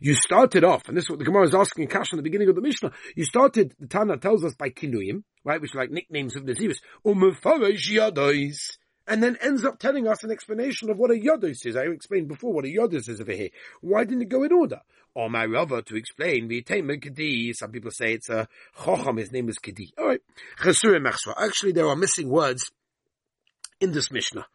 You 0.00 0.14
started 0.14 0.64
off, 0.64 0.88
and 0.88 0.96
this 0.96 1.04
is 1.04 1.10
what 1.10 1.18
the 1.18 1.24
Gemara 1.24 1.44
is 1.44 1.54
asking 1.54 1.84
in 1.84 1.90
Kasha 1.90 2.14
in 2.14 2.16
the 2.16 2.22
beginning 2.22 2.48
of 2.48 2.56
the 2.56 2.60
Mishnah. 2.60 2.92
You 3.14 3.24
started, 3.24 3.74
the 3.78 3.86
Tana 3.86 4.16
tells 4.16 4.44
us 4.44 4.54
by 4.54 4.70
Kinuyim, 4.70 5.22
right, 5.44 5.60
which 5.60 5.74
are 5.74 5.78
like 5.78 5.90
nicknames 5.90 6.36
of 6.36 6.44
Naziris, 6.44 6.78
Umufarash 7.06 7.90
Yadois, 7.90 8.76
and 9.06 9.22
then 9.22 9.36
ends 9.40 9.64
up 9.64 9.78
telling 9.78 10.08
us 10.08 10.24
an 10.24 10.30
explanation 10.30 10.90
of 10.90 10.98
what 10.98 11.10
a 11.10 11.14
Yodos 11.14 11.66
is. 11.66 11.76
I 11.76 11.82
explained 11.82 12.28
before 12.28 12.52
what 12.52 12.64
a 12.64 12.68
Yodos 12.68 13.08
is 13.08 13.20
over 13.20 13.32
here. 13.32 13.50
Why 13.80 14.04
didn't 14.04 14.22
it 14.22 14.28
go 14.28 14.42
in 14.42 14.52
order? 14.52 14.80
Or 15.14 15.30
my 15.30 15.44
Rava 15.44 15.82
to 15.82 15.96
explain 15.96 16.48
the 16.48 16.62
Taimah 16.62 17.02
Kedi. 17.02 17.52
Some 17.54 17.70
people 17.70 17.90
say 17.90 18.14
it's 18.14 18.28
a 18.28 18.48
Chocham, 18.78 19.18
his 19.18 19.30
name 19.30 19.48
is 19.48 19.58
Kedi. 19.58 19.92
Alright. 19.98 20.22
Actually, 20.64 21.72
there 21.72 21.86
are 21.86 21.96
missing 21.96 22.28
words 22.28 22.70
in 23.80 23.92
this 23.92 24.10
Mishnah. 24.10 24.46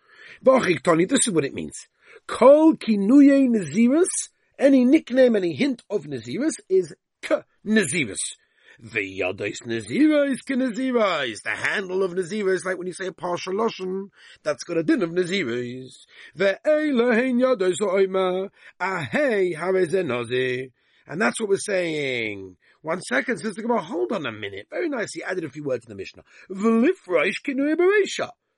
This 0.42 1.28
is 1.28 1.34
what 1.34 1.46
it 1.46 1.54
means. 1.54 1.88
Kol 2.28 2.74
kinuye 2.76 3.48
nazirus, 3.48 4.30
any 4.58 4.84
nickname, 4.84 5.36
any 5.36 5.54
hint 5.54 5.84
of 5.90 6.04
nazirus 6.04 6.60
is 6.68 6.94
k 7.22 7.42
nazirus. 7.66 8.36
The 8.82 9.20
Yadis 9.20 9.64
Nazira 9.64 10.32
is 10.32 10.42
Nazira 10.48 11.30
is 11.30 11.42
the 11.42 11.50
handle 11.50 12.02
of 12.02 12.14
Nazira 12.14 12.54
is 12.54 12.64
like 12.64 12.78
when 12.78 12.88
you 12.88 12.94
say 12.94 13.08
a 13.08 13.12
partial 13.12 14.10
that's 14.42 14.64
got 14.64 14.78
a 14.78 14.84
din 14.84 15.02
of 15.02 15.10
Nazira 15.10 15.84
is. 15.84 16.08
Ve'elehin 16.38 17.42
Yadis 17.42 17.82
Oima, 17.82 18.50
ahei 18.80 19.54
hareze 19.54 20.72
And 21.06 21.22
that's 21.22 21.42
what 21.42 21.50
we're 21.50 21.58
saying. 21.58 22.56
One 22.82 23.02
second, 23.02 23.40
says 23.40 23.56
the 23.56 23.64
Gemara, 23.64 23.82
hold 23.82 24.14
on 24.14 24.26
a 24.26 24.32
minute. 24.32 24.68
Very 24.70 24.88
nice, 24.88 25.14
he 25.14 25.24
added 25.24 25.44
a 25.44 25.50
few 25.50 25.66
words 25.66 25.86
in 25.86 25.90
the 25.90 25.96
Mishnah. 25.96 26.24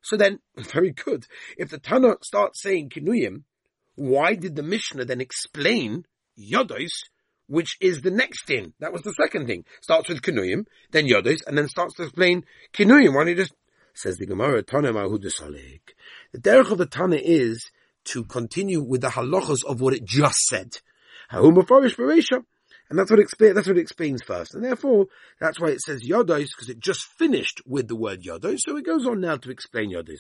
So 0.04 0.18
then, 0.18 0.40
very 0.56 0.92
good. 0.92 1.26
If 1.58 1.72
the 1.72 1.80
Tana 1.80 2.18
starts 2.22 2.62
saying 2.62 2.90
kinuyim, 2.90 3.42
why 3.96 4.36
did 4.36 4.56
the 4.56 4.62
Mishnah 4.62 5.06
then 5.06 5.20
explain 5.20 6.06
Yodos 6.40 6.92
which 7.52 7.76
is 7.82 8.02
the 8.02 8.10
next 8.10 8.46
thing. 8.46 8.72
That 8.80 8.94
was 8.94 9.02
the 9.02 9.12
second 9.12 9.46
thing. 9.46 9.66
Starts 9.82 10.08
with 10.08 10.22
Kinuyim, 10.22 10.68
then 10.92 11.06
Yodos, 11.06 11.42
and 11.46 11.58
then 11.58 11.68
starts 11.68 11.96
to 11.96 12.04
explain 12.04 12.46
Kinuyim. 12.74 13.14
Why 13.14 13.26
don't 13.26 13.28
you 13.28 13.36
just, 13.36 13.54
says 13.94 14.16
the 14.18 14.26
Gemara, 14.26 14.64
Tana 14.64 14.94
Mahudusalik. 14.94 15.82
The 16.32 16.40
derech 16.40 16.72
of 16.72 16.78
the 16.78 16.86
Tana 16.86 17.18
is 17.18 17.70
to 18.06 18.24
continue 18.24 18.82
with 18.82 19.02
the 19.02 19.10
halachas 19.10 19.66
of 19.68 19.82
what 19.82 19.94
it 19.94 20.06
just 20.06 20.38
said. 20.48 20.78
And 21.30 21.58
that's 22.98 23.12
what 23.12 23.20
it 23.20 23.24
explains, 23.24 23.56
that's 23.56 23.68
what 23.68 23.78
it 23.78 23.82
explains 23.82 24.24
first. 24.24 24.56
And 24.56 24.64
therefore, 24.64 25.08
that's 25.42 25.60
why 25.60 25.72
it 25.72 25.82
says 25.82 26.08
Yodos, 26.08 26.48
because 26.56 26.70
it 26.70 26.80
just 26.80 27.04
finished 27.04 27.62
with 27.66 27.90
the 27.90 27.98
word 27.98 28.24
Yodos. 28.24 28.60
So 28.60 28.78
it 28.78 28.86
goes 28.86 29.06
on 29.06 29.20
now 29.20 29.36
to 29.36 29.52
explain 29.52 29.92
Yodos. 29.92 30.20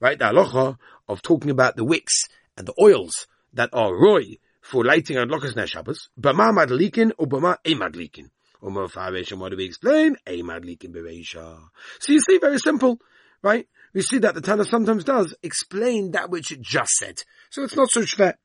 Right? 0.00 0.18
The 0.18 0.24
halacha 0.24 0.76
of 1.08 1.22
talking 1.22 1.50
about 1.50 1.74
the 1.74 1.84
wicks 1.84 2.28
and 2.56 2.68
the 2.68 2.74
oils 2.80 3.26
that 3.52 3.70
are 3.72 3.92
roy, 3.92 4.36
for 4.60 4.84
lighting 4.84 5.18
on 5.18 5.28
Lokas 5.28 5.68
Shabbos, 5.68 6.08
Bama 6.18 6.52
Madlikin 6.52 7.12
or 7.18 7.26
Bama 7.26 7.56
E 7.66 7.74
Madlikin. 7.74 8.30
And 8.62 8.74
what 9.40 9.50
do 9.50 9.56
we 9.56 9.64
explain? 9.64 10.16
A 10.26 10.42
Madlikin 10.42 10.92
Bereisha. 10.92 11.58
So 11.98 12.12
you 12.12 12.20
see, 12.20 12.38
very 12.38 12.58
simple, 12.58 13.00
right? 13.42 13.66
We 13.94 14.02
see 14.02 14.18
that 14.18 14.34
the 14.34 14.42
Tana 14.42 14.64
sometimes 14.64 15.04
does 15.04 15.34
explain 15.42 16.10
that 16.10 16.30
which 16.30 16.52
it 16.52 16.60
just 16.60 16.92
said. 16.92 17.22
So 17.48 17.64
it's 17.64 17.74
not 17.74 17.90
so 17.90 18.04
fair. 18.04 18.38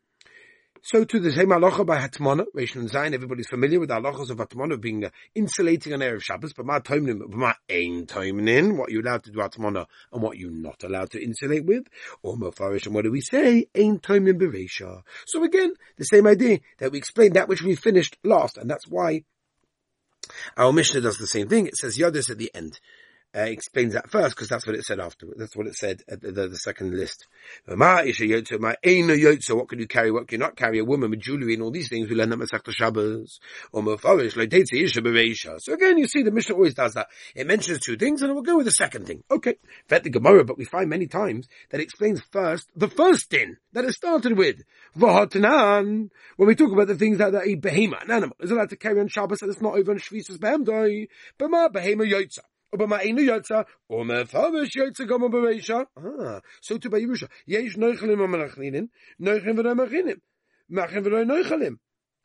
So 0.88 1.04
to 1.04 1.20
the 1.20 1.32
same 1.32 1.48
halacha 1.48 1.84
by 1.84 1.98
Hatmana, 1.98 2.46
Reish 2.56 2.75
and 2.75 2.88
Zayin, 2.88 3.15
everybody's 3.15 3.48
familiar 3.48 3.80
with 3.80 3.89
the 3.89 3.96
halachas 3.96 4.30
of 4.30 4.38
Hatmana 4.38 4.80
being 4.80 5.04
uh, 5.04 5.10
insulating 5.34 5.94
on 5.94 6.04
of 6.04 6.24
Shabbos, 6.24 6.54
but 6.54 6.63
ma 6.63 6.77
toimnin, 6.77 7.24
but 7.27 7.58
ein 7.68 8.06
toimnin, 8.06 8.77
what 8.77 8.92
you're 8.92 9.01
allowed 9.01 9.24
to 9.24 9.32
do 9.32 9.39
Hatmana 9.39 9.88
and 10.13 10.22
what 10.22 10.38
you're 10.38 10.51
not 10.51 10.84
allowed 10.84 11.10
to 11.10 11.24
insulate 11.24 11.65
with, 11.65 11.88
or 12.22 12.38
mafarish, 12.38 12.86
and 12.86 12.94
what 12.94 13.04
do 13.04 13.12
we 13.12 13.22
say? 13.22 13.65
Ein 13.75 13.98
toimnin 13.98 14.39
bereisha. 14.39 15.01
So 15.25 15.44
again, 15.44 15.74
the 15.98 16.04
same 16.04 16.27
idea 16.27 16.60
that 16.77 16.92
we 16.92 17.00
explained 17.00 17.36
that 17.36 17.48
which 17.48 17.63
we 17.63 17.74
finished 17.74 18.20
last, 18.24 18.56
and 18.56 18.70
that's 18.70 18.88
why 18.88 19.24
our 20.56 20.72
Mishnah 20.72 21.01
does 21.01 21.18
the 21.18 21.25
same 21.25 21.50
thing. 21.50 21.65
It 21.65 21.77
says 21.77 21.98
Yodis 21.98 22.30
at 22.30 22.38
the 22.38 22.51
end 22.54 22.80
uh, 23.36 23.42
explains 23.42 23.94
that 23.94 24.10
first 24.10 24.36
because 24.36 24.48
that's 24.48 24.65
what 24.65 24.75
it 24.75 24.84
said 24.84 25.00
afterwards. 25.00 25.39
That's 25.39 25.56
what 25.56 25.68
it 25.68 25.75
said 25.75 26.01
at 26.08 26.22
the, 26.22 26.32
the, 26.32 26.48
the 26.48 26.58
second 26.58 26.96
list. 26.96 27.27
What 27.68 28.06
can 29.70 29.80
you 29.80 29.88
carry? 29.88 30.12
What 30.12 30.27
can 30.27 30.39
you 30.39 30.46
not 30.46 30.56
carry? 30.56 30.80
A 30.80 30.86
woman 30.86 31.10
with 31.10 31.20
jewelry 31.20 31.54
and 31.54 31.63
all 31.63 31.72
these 31.72 31.89
things. 31.89 32.10
We 32.10 32.15
learn 32.15 32.30
that 32.30 32.39
Masechta 32.39 32.72
Shabbos 32.72 33.39
or 33.74 33.98
So 35.60 35.74
again, 35.74 35.98
you 35.98 36.08
see 36.08 36.24
the 36.24 36.32
Mishnah 36.32 36.56
always 36.56 36.74
does 36.74 36.94
that. 36.94 37.08
It 37.36 37.46
mentions 37.48 37.80
two 37.80 37.98
things 37.98 38.22
and 38.22 38.32
it 38.32 38.34
will 38.34 38.42
go 38.42 38.56
with 38.58 38.65
the 38.65 38.72
second 38.72 39.06
thing. 39.08 39.24
Okay, 39.30 39.56
vet 39.89 40.04
the 40.04 40.10
Gemara, 40.10 40.46
but 40.46 40.58
we 40.58 40.65
find 40.65 40.89
many 40.89 41.08
times 41.08 41.48
that 41.72 41.82
explains 41.82 42.22
first 42.32 42.70
the 42.75 42.88
first 42.88 43.30
din 43.30 43.58
that 43.74 43.84
it 43.86 43.94
started 43.94 44.38
with. 44.38 44.63
When 44.94 46.10
we 46.38 46.56
talk 46.56 46.72
about 46.72 46.88
the 46.88 46.96
things 46.98 47.18
that, 47.18 47.34
that 47.34 47.48
a 47.48 47.56
behemoth, 47.56 48.04
an 48.04 48.12
animal, 48.12 48.38
is 48.39 48.51
allowed 48.51 48.70
to 48.70 48.77
carry 48.77 49.00
on 49.00 49.10
Shabbos 49.10 49.42
and 49.42 49.51
it's 49.51 49.62
not 49.62 49.75
over 49.75 49.92
on 49.92 50.00
Shvisas 50.00 50.38
Behemdoi, 50.38 51.08
but 51.38 51.50
ma 51.50 51.68
behemoth 51.68 52.08
yotza. 52.08 52.39
Ah, 55.98 56.41
so 56.62 56.77
to 56.77 56.89
by 56.89 57.00
Yerusha. 57.00 57.29
Yesh 57.46 57.77
noichalim 57.77 58.20
Amalachlinin, 58.20 58.89
Neuchen 59.22 59.55
Venoimachinin. 59.58 60.20
Machen 60.70 61.03
noichalim. 61.03 61.77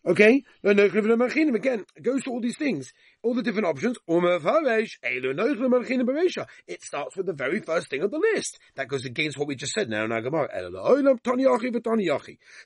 Okay? 0.06 0.44
No, 0.62 0.72
no, 0.72 0.84
again, 0.84 1.84
it 1.94 2.02
goes 2.02 2.22
to 2.22 2.30
all 2.30 2.40
these 2.40 2.56
things, 2.56 2.92
all 3.22 3.34
the 3.34 3.42
different 3.42 3.66
options. 3.66 3.98
It 6.66 6.82
starts 6.82 7.16
with 7.16 7.26
the 7.26 7.34
very 7.34 7.60
first 7.60 7.90
thing 7.90 8.02
on 8.02 8.10
the 8.10 8.18
list. 8.18 8.58
That 8.76 8.88
goes 8.88 9.04
against 9.04 9.36
what 9.36 9.46
we 9.46 9.56
just 9.56 9.72
said 9.72 9.90
now 9.90 10.06
in 10.06 10.12
our 10.12 10.22
Gemara. 10.22 10.48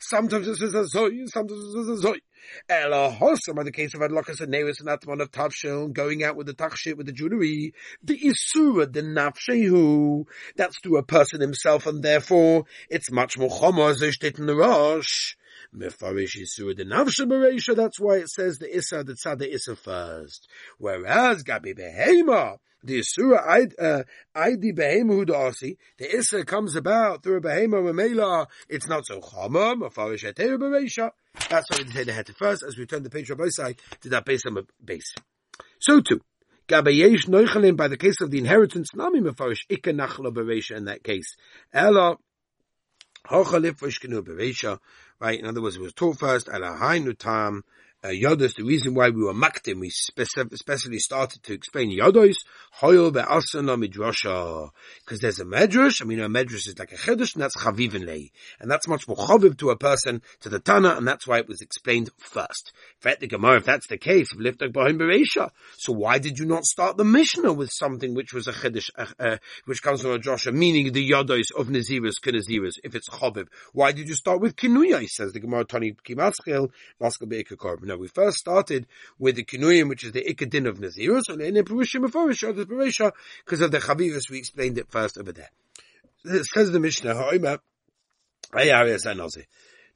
Sometimes 0.00 0.46
it 0.48 0.56
says 0.56 0.74
a 0.74 0.84
zoy, 0.96 1.26
sometimes 1.26 1.60
it 1.60 1.72
says 1.72 1.88
a 1.88 2.06
zoy. 2.06 2.20
Elahosim 2.70 3.56
are 3.56 3.64
the 3.64 3.72
case 3.72 3.94
of 3.94 4.00
Adlokas 4.00 4.40
and 4.40 4.50
Nevis 4.50 4.80
and 4.80 4.88
Atman 4.88 5.20
of 5.20 5.30
Tavshil, 5.30 5.92
going 5.92 6.22
out 6.22 6.36
with 6.36 6.46
the 6.46 6.54
Tachshit, 6.54 6.96
with 6.96 7.06
the 7.06 7.12
jewelry. 7.12 7.72
The 8.02 8.18
Isura, 8.18 8.92
the 8.92 9.02
Nafshehu. 9.02 10.26
That's 10.54 10.80
to 10.82 10.96
a 10.96 11.02
person 11.02 11.40
himself 11.40 11.86
and 11.86 12.02
therefore 12.02 12.66
it's 12.88 13.10
much 13.10 13.38
more 13.38 13.48
Chomo, 13.48 13.90
as 13.90 14.02
in 14.02 14.46
the 14.46 14.54
Rosh. 14.54 15.36
Mefarish 15.76 16.36
Yisur 16.36 16.76
the 16.76 16.84
Navsha 16.84 17.26
Bereisha, 17.26 17.74
that's 17.74 17.98
why 17.98 18.16
it 18.16 18.28
says 18.28 18.58
the 18.58 18.76
Issa, 18.76 19.04
the 19.04 19.14
Tzad, 19.14 19.42
Issa 19.42 19.76
first. 19.76 20.48
Whereas 20.78 21.42
Gabi 21.42 21.76
Behema, 21.76 22.58
the 22.82 23.00
Isura 23.00 23.72
uh, 23.78 24.02
Aidi 24.36 24.76
Behema 24.76 25.24
Hudasi, 25.24 25.76
the 25.98 26.16
Issa 26.16 26.44
comes 26.44 26.76
about 26.76 27.22
through 27.22 27.38
a 27.38 27.40
Behema 27.40 27.82
Mamela, 27.82 28.46
it's 28.68 28.88
not 28.88 29.04
so 29.06 29.20
Chama, 29.20 29.74
Mefarish 29.74 30.32
Eteru 30.32 30.58
Bereisha. 30.58 31.10
That's 31.50 31.70
why 31.70 31.84
we 31.84 31.90
say 31.90 32.04
the 32.04 32.12
head 32.12 32.28
first, 32.36 32.62
as 32.62 32.78
we 32.78 32.86
turn 32.86 33.02
the 33.02 33.10
page 33.10 33.30
of 33.30 33.38
both 33.38 33.54
to 33.54 34.08
that 34.10 34.24
base 34.24 34.46
on 34.46 34.66
base. 34.84 35.14
So 35.80 36.00
too, 36.00 36.20
Gabayesh 36.68 37.26
Noichalim, 37.26 37.76
by 37.76 37.88
the 37.88 37.96
case 37.96 38.20
of 38.20 38.30
the 38.30 38.38
inheritance, 38.38 38.94
Nami 38.94 39.20
Mefarish 39.20 39.64
Ika 39.68 39.92
Nachla 39.92 40.32
Bereisha 40.32 40.76
in 40.76 40.84
that 40.84 41.02
case. 41.02 41.36
Ella, 41.72 42.16
Hochalif 43.26 43.78
Vishkanu 43.80 44.22
Bereisha, 44.22 44.78
right? 45.24 45.40
In 45.40 45.46
other 45.46 45.62
words, 45.62 45.76
it 45.76 45.80
was 45.80 45.94
taught 45.94 46.18
first, 46.18 46.48
Alahainu 46.48 47.16
Tam, 47.18 47.64
uh, 48.04 48.08
Yodos, 48.08 48.54
the 48.56 48.64
reason 48.64 48.92
why 48.94 49.08
we 49.08 49.22
were 49.22 49.32
maktim, 49.32 49.80
we 49.80 49.88
especially 49.88 50.98
started 50.98 51.42
to 51.42 51.54
explain 51.54 51.90
Yodos, 51.90 52.34
Hoyel 52.82 53.10
be'asana 53.10 53.82
midrasha, 53.82 54.68
because 55.02 55.20
there's 55.20 55.40
a 55.40 55.46
medrash, 55.46 56.02
I 56.02 56.04
mean 56.04 56.20
a 56.20 56.28
medrash 56.28 56.68
is 56.68 56.78
like 56.78 56.92
a 56.92 56.96
chedush, 56.96 57.32
and 57.32 57.42
that's 57.42 57.56
chavivin 57.56 58.04
lei, 58.04 58.30
and 58.60 58.70
that's 58.70 58.86
much 58.86 59.08
more 59.08 59.16
chaviv 59.16 59.56
to 59.58 59.70
a 59.70 59.78
person, 59.78 60.20
to 60.40 60.50
the 60.50 60.60
Tana, 60.60 60.96
and 60.96 61.08
that's 61.08 61.26
why 61.26 61.38
it 61.38 61.48
was 61.48 61.62
explained 61.62 62.10
first. 62.18 62.74
The 63.02 63.26
Gemara, 63.26 63.56
if 63.56 63.64
that's 63.64 63.86
the 63.86 63.96
case, 63.96 64.28
so 65.78 65.92
why 65.92 66.18
did 66.18 66.38
you 66.38 66.44
not 66.44 66.64
start 66.64 66.98
the 66.98 67.04
Mishnah 67.04 67.54
with 67.54 67.70
something 67.72 68.14
which 68.14 68.34
was 68.34 68.46
a 68.48 68.52
chedush, 68.52 68.90
uh, 68.98 69.06
uh, 69.18 69.36
which 69.64 69.82
comes 69.82 70.02
from 70.02 70.10
a 70.10 70.18
drasha, 70.18 70.52
meaning 70.52 70.92
the 70.92 71.10
Yodos 71.10 71.52
of 71.56 71.68
Naziris, 71.68 72.20
Kinaziris, 72.22 72.74
if 72.84 72.94
it's 72.94 73.08
chaviv? 73.08 73.48
Why 73.72 73.92
did 73.92 74.08
you 74.08 74.14
start 74.14 74.42
with 74.42 74.56
Kinuya, 74.56 75.00
says 75.14 75.32
the 75.32 75.40
Gemara, 75.40 75.64
Tani 75.64 75.92
Kimaschil, 75.92 76.70
Maskal 77.00 77.28
Be'ikah 77.28 77.56
Korban. 77.56 77.98
We 77.98 78.08
first 78.08 78.38
started 78.38 78.86
with 79.18 79.36
the 79.36 79.44
Kinuyim, 79.44 79.88
which 79.88 80.04
is 80.04 80.12
the 80.12 80.22
Ikadin 80.22 80.68
of 80.68 80.78
Nazirus, 80.78 81.28
and 81.28 81.40
in 81.40 81.54
Perushim 81.64 82.06
Meforisha, 82.06 82.54
the 82.54 82.66
Perisha, 82.66 83.12
because 83.44 83.60
of 83.60 83.70
the 83.70 83.78
Chavivus, 83.78 84.30
we 84.30 84.38
explained 84.38 84.78
it 84.78 84.90
first 84.90 85.18
over 85.18 85.32
there. 85.32 85.50
It 86.24 86.46
says 86.46 86.72
the 86.72 86.80
Mishnah, 86.80 87.14
Ha'ima, 87.14 87.58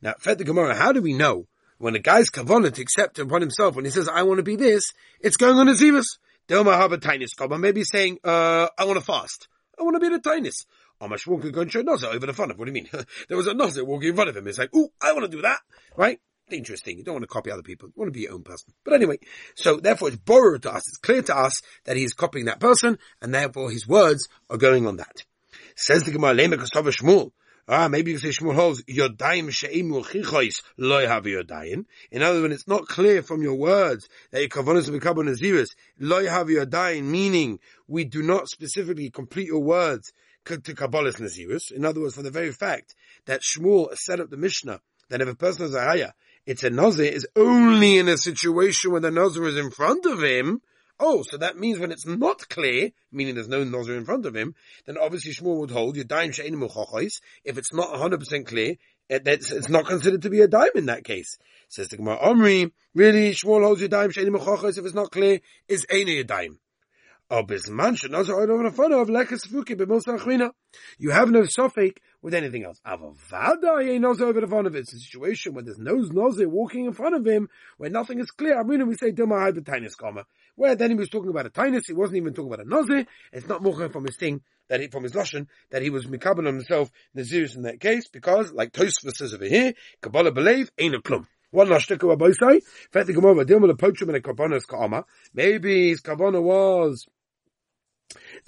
now, 0.00 0.14
Fed 0.18 0.38
the 0.38 0.44
Gemara, 0.44 0.74
how 0.74 0.92
do 0.92 1.00
we 1.00 1.12
know 1.12 1.46
when 1.78 1.94
a 1.94 2.00
guy's 2.00 2.28
kavanah 2.28 2.72
to 2.72 2.82
accept 2.82 3.18
upon 3.18 3.40
himself, 3.40 3.76
when 3.76 3.84
he 3.84 3.90
says, 3.90 4.08
I 4.08 4.24
want 4.24 4.38
to 4.38 4.42
be 4.42 4.56
this, 4.56 4.92
it's 5.20 5.36
going 5.36 5.56
on 5.56 5.68
Nazirus. 5.68 6.18
Delma 6.48 6.76
have 6.76 6.92
a 6.92 6.98
tiniest 6.98 7.34
maybe 7.58 7.84
saying, 7.84 8.18
uh, 8.24 8.68
I 8.76 8.84
want 8.84 8.98
to 8.98 9.04
fast. 9.04 9.48
I 9.78 9.82
want 9.82 9.94
to 9.96 10.00
be 10.00 10.08
the 10.08 10.18
tiniest. 10.18 10.66
Amashwun 11.00 11.42
could 11.42 11.52
go 11.52 11.60
and 11.62 11.72
show 11.72 11.82
Nazir 11.82 12.10
over 12.10 12.26
the 12.26 12.32
front 12.32 12.50
of. 12.50 12.58
What 12.58 12.66
do 12.66 12.70
you 12.70 12.74
mean? 12.74 12.88
there 13.28 13.36
was 13.36 13.46
a 13.46 13.54
Nazir 13.54 13.84
walking 13.84 14.10
in 14.10 14.14
front 14.14 14.30
of 14.30 14.36
him. 14.36 14.46
It's 14.46 14.58
like, 14.58 14.74
ooh, 14.74 14.88
I 15.00 15.12
want 15.12 15.24
to 15.24 15.36
do 15.36 15.42
that. 15.42 15.60
Right? 15.96 16.20
dangerous 16.48 16.80
thing. 16.80 16.98
You 16.98 17.04
don't 17.04 17.16
want 17.16 17.24
to 17.24 17.28
copy 17.28 17.50
other 17.50 17.62
people. 17.62 17.88
You 17.88 17.94
want 17.96 18.12
to 18.12 18.18
be 18.18 18.22
your 18.22 18.32
own 18.32 18.42
person. 18.42 18.72
But 18.84 18.94
anyway, 18.94 19.18
so 19.54 19.76
therefore 19.76 20.08
it's 20.08 20.16
borrowed 20.16 20.62
to 20.62 20.72
us. 20.72 20.88
It's 20.88 20.98
clear 20.98 21.22
to 21.22 21.36
us 21.36 21.60
that 21.84 21.96
he's 21.96 22.14
copying 22.14 22.46
that 22.46 22.60
person, 22.60 22.98
and 23.20 23.34
therefore 23.34 23.70
his 23.70 23.86
words 23.86 24.28
are 24.50 24.56
going 24.56 24.86
on 24.86 24.96
that. 24.96 25.24
Says 25.76 26.04
the 26.04 26.10
Gemara, 26.10 26.34
Lema 26.34 26.54
Kostova 26.54 26.90
Shmuel. 26.90 27.32
Ah, 27.70 27.86
maybe 27.86 28.12
you 28.12 28.18
can 28.18 28.32
say 28.32 28.42
Shmuel 28.42 28.54
holds 28.54 28.82
Yodayim 28.84 29.52
she'imu 29.52 30.02
chichois 30.02 30.62
loy 30.78 31.06
have 31.06 31.24
Yodayim. 31.24 31.84
In 32.10 32.22
other 32.22 32.40
words, 32.40 32.54
it's 32.54 32.68
not 32.68 32.88
clear 32.88 33.22
from 33.22 33.42
your 33.42 33.56
words 33.56 34.08
that 34.30 34.40
your 34.40 34.48
kavanas 34.48 34.88
of 34.88 34.98
Kabbalah 35.02 35.26
Naziris 35.26 35.68
loy 36.00 36.26
have 36.26 36.46
Yodayim, 36.46 37.02
meaning 37.02 37.58
we 37.86 38.04
do 38.04 38.22
not 38.22 38.48
specifically 38.48 39.10
complete 39.10 39.48
your 39.48 39.62
words 39.62 40.14
to 40.56 40.74
Kabbalah's 40.74 41.16
Naziris. 41.16 41.70
In 41.70 41.84
other 41.84 42.00
words, 42.00 42.14
for 42.14 42.22
the 42.22 42.30
very 42.30 42.52
fact 42.52 42.94
that 43.26 43.42
Shmuel 43.42 43.96
set 43.96 44.20
up 44.20 44.30
the 44.30 44.36
Mishnah 44.36 44.80
that 45.10 45.20
if 45.20 45.28
a 45.28 45.34
person 45.34 45.62
has 45.62 45.74
a 45.74 45.80
haya 45.80 46.12
it's 46.48 46.64
a 46.64 46.70
nazir 46.70 47.04
is 47.04 47.26
only 47.36 47.98
in 47.98 48.08
a 48.08 48.16
situation 48.16 48.90
when 48.90 49.02
the 49.02 49.10
nazir 49.10 49.44
is 49.46 49.58
in 49.58 49.70
front 49.70 50.06
of 50.06 50.22
him. 50.22 50.62
Oh, 50.98 51.22
so 51.22 51.36
that 51.36 51.58
means 51.58 51.78
when 51.78 51.92
it's 51.92 52.06
not 52.06 52.48
clear, 52.48 52.90
meaning 53.12 53.34
there's 53.34 53.48
no 53.48 53.62
nozer 53.64 53.96
in 53.96 54.06
front 54.06 54.24
of 54.24 54.34
him, 54.34 54.54
then 54.86 54.96
obviously 54.96 55.32
Shmuel 55.32 55.60
would 55.60 55.70
hold 55.70 55.96
Yadayim 55.96 56.32
She'enim 56.32 56.60
Uchochois. 56.60 57.20
If 57.44 57.58
it's 57.58 57.72
not 57.74 57.90
100% 57.90 58.46
clear, 58.46 58.76
it, 59.10 59.28
it's, 59.28 59.52
it's, 59.52 59.68
not 59.68 59.86
considered 59.86 60.22
to 60.22 60.30
be 60.30 60.40
a 60.40 60.48
dime 60.48 60.70
in 60.74 60.86
that 60.86 61.04
case. 61.04 61.38
Says 61.68 61.88
the 61.88 61.98
Gemara, 61.98 62.18
Omri, 62.20 62.72
really, 62.94 63.32
Shmuel 63.32 63.62
holds 63.62 63.82
Yadayim 63.82 64.14
She'enim 64.14 64.34
Uchochois 64.34 64.78
if 64.78 64.86
it's 64.86 64.94
not 64.94 65.10
clear, 65.10 65.40
is 65.68 65.86
Einu 65.92 66.24
Yadayim. 66.24 66.56
You 67.30 67.44
have 71.10 71.30
no 71.30 71.44
suffix 71.44 72.00
with 72.22 72.32
anything 72.32 72.64
else. 72.64 72.80
It's 72.86 73.32
a 74.92 74.98
situation 74.98 75.52
where 75.52 75.62
there's 75.62 75.78
no 75.78 75.96
nozer 75.96 76.46
walking 76.46 76.86
in 76.86 76.94
front 76.94 77.16
of 77.16 77.26
him, 77.26 77.50
where 77.76 77.90
nothing 77.90 78.18
is 78.20 78.30
clear. 78.30 78.58
I 78.58 78.62
mean, 78.62 78.86
We 78.86 78.96
say, 78.96 79.10
Duma 79.10 79.52
Tainis 79.52 79.94
comma. 79.94 80.24
where 80.54 80.74
then 80.74 80.88
he 80.90 80.96
was 80.96 81.10
talking 81.10 81.28
about 81.28 81.44
a 81.44 81.50
tinus, 81.50 81.86
he 81.86 81.92
wasn't 81.92 82.16
even 82.16 82.32
talking 82.32 82.50
about 82.50 82.66
a 82.66 82.68
nozer. 82.68 83.06
It's 83.30 83.46
not 83.46 83.62
more 83.62 83.90
from 83.90 84.06
his 84.06 84.16
thing, 84.16 84.40
that 84.68 84.80
he, 84.80 84.88
from 84.88 85.02
his 85.02 85.12
lashon, 85.12 85.48
that 85.70 85.82
he 85.82 85.90
was 85.90 86.06
mikabel 86.06 86.46
himself, 86.46 86.90
Naziris 87.14 87.56
in 87.56 87.62
that 87.62 87.78
case, 87.78 88.08
because, 88.08 88.52
like 88.52 88.72
Tosfos 88.72 89.16
says 89.16 89.34
over 89.34 89.44
here, 89.44 89.74
Kabbalah 90.00 90.32
believe, 90.32 90.70
ain't 90.78 90.94
a 90.94 91.00
plum. 91.02 91.28
One 91.50 91.78
stick 91.80 92.02
of 92.02 92.18
say, 92.18 92.60
Fet 92.90 93.06
the 93.06 93.12
Gemara, 93.12 93.44
deal 93.44 93.60
with 93.60 93.70
a 93.70 93.74
poachum 93.74 94.08
and. 94.10 95.04
Maybe 95.34 95.88
his 95.88 96.02
karbona 96.02 96.42
was 96.42 97.06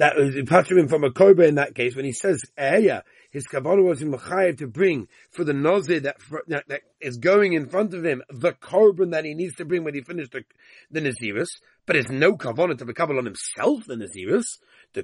that 0.00 0.16
was 0.16 0.35
him 0.35 0.88
from 0.88 1.04
a 1.04 1.12
cobra 1.12 1.47
in 1.47 1.57
that 1.57 1.75
case 1.75 1.95
when 1.95 2.07
he 2.07 2.12
says 2.12 2.42
Eya, 2.59 3.02
his 3.30 3.47
kavanah 3.47 3.85
was 3.85 4.00
in 4.00 4.11
Machayev 4.11 4.57
to 4.59 4.66
bring 4.66 5.09
for 5.30 5.45
the 5.45 5.52
nozir 5.52 6.02
that, 6.02 6.16
that, 6.49 6.64
that 6.69 6.80
is 7.02 7.19
going 7.19 7.52
in 7.52 7.69
front 7.69 7.92
of 7.92 8.02
him 8.02 8.23
the 8.30 8.52
korban 8.52 9.11
that 9.11 9.26
he 9.26 9.35
needs 9.35 9.57
to 9.57 9.66
bring 9.66 9.85
when 9.85 9.95
he 9.95 10.00
finished 10.00 10.33
the, 10.33 10.42
the 10.90 11.00
Naziris, 11.00 11.49
but 11.85 11.97
it's 11.97 12.11
no 12.11 12.35
kavanah 12.35 12.78
to 12.78 12.87
be 12.87 12.95
on 12.99 13.26
himself 13.26 13.85
the 13.87 13.95
Naziris. 13.95 14.47
The 14.95 15.02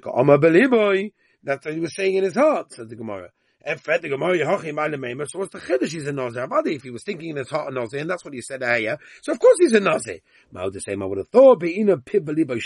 that's 1.43 1.65
what 1.65 1.73
he 1.75 1.79
was 1.79 1.95
saying 1.95 2.15
in 2.15 2.23
his 2.23 2.35
heart, 2.35 2.73
says 2.73 2.87
the 2.87 2.95
Gemara. 2.95 3.29
And 3.63 3.81
Fred 3.81 4.01
the 4.01 4.09
Gemara 4.09 4.37
Yehochi. 4.37 5.29
So 5.29 5.39
what's 5.39 5.51
the 5.51 5.59
chiddush? 5.59 5.89
He's 5.89 6.07
a 6.07 6.13
Nazir. 6.13 6.47
Avadi, 6.47 6.75
if 6.75 6.83
he 6.83 6.89
was 6.89 7.03
thinking 7.03 7.31
in 7.31 7.35
his 7.37 7.49
heart 7.49 7.71
a 7.71 7.75
Nazir, 7.75 7.99
and 7.99 8.09
that's 8.09 8.23
what 8.23 8.33
he 8.33 8.41
said 8.41 8.63
ah, 8.63 8.67
earlier. 8.67 8.97
So 9.23 9.31
of 9.31 9.39
course 9.39 9.57
he's 9.59 9.73
a 9.73 9.79
Nazir. 9.79 10.19
Mao 10.51 10.69
the 10.69 10.79
same. 10.79 11.01
I 11.01 11.05
would 11.05 11.17
have 11.17 11.27
thought 11.29 11.59
beina 11.59 11.97
pibalibo. 11.97 12.57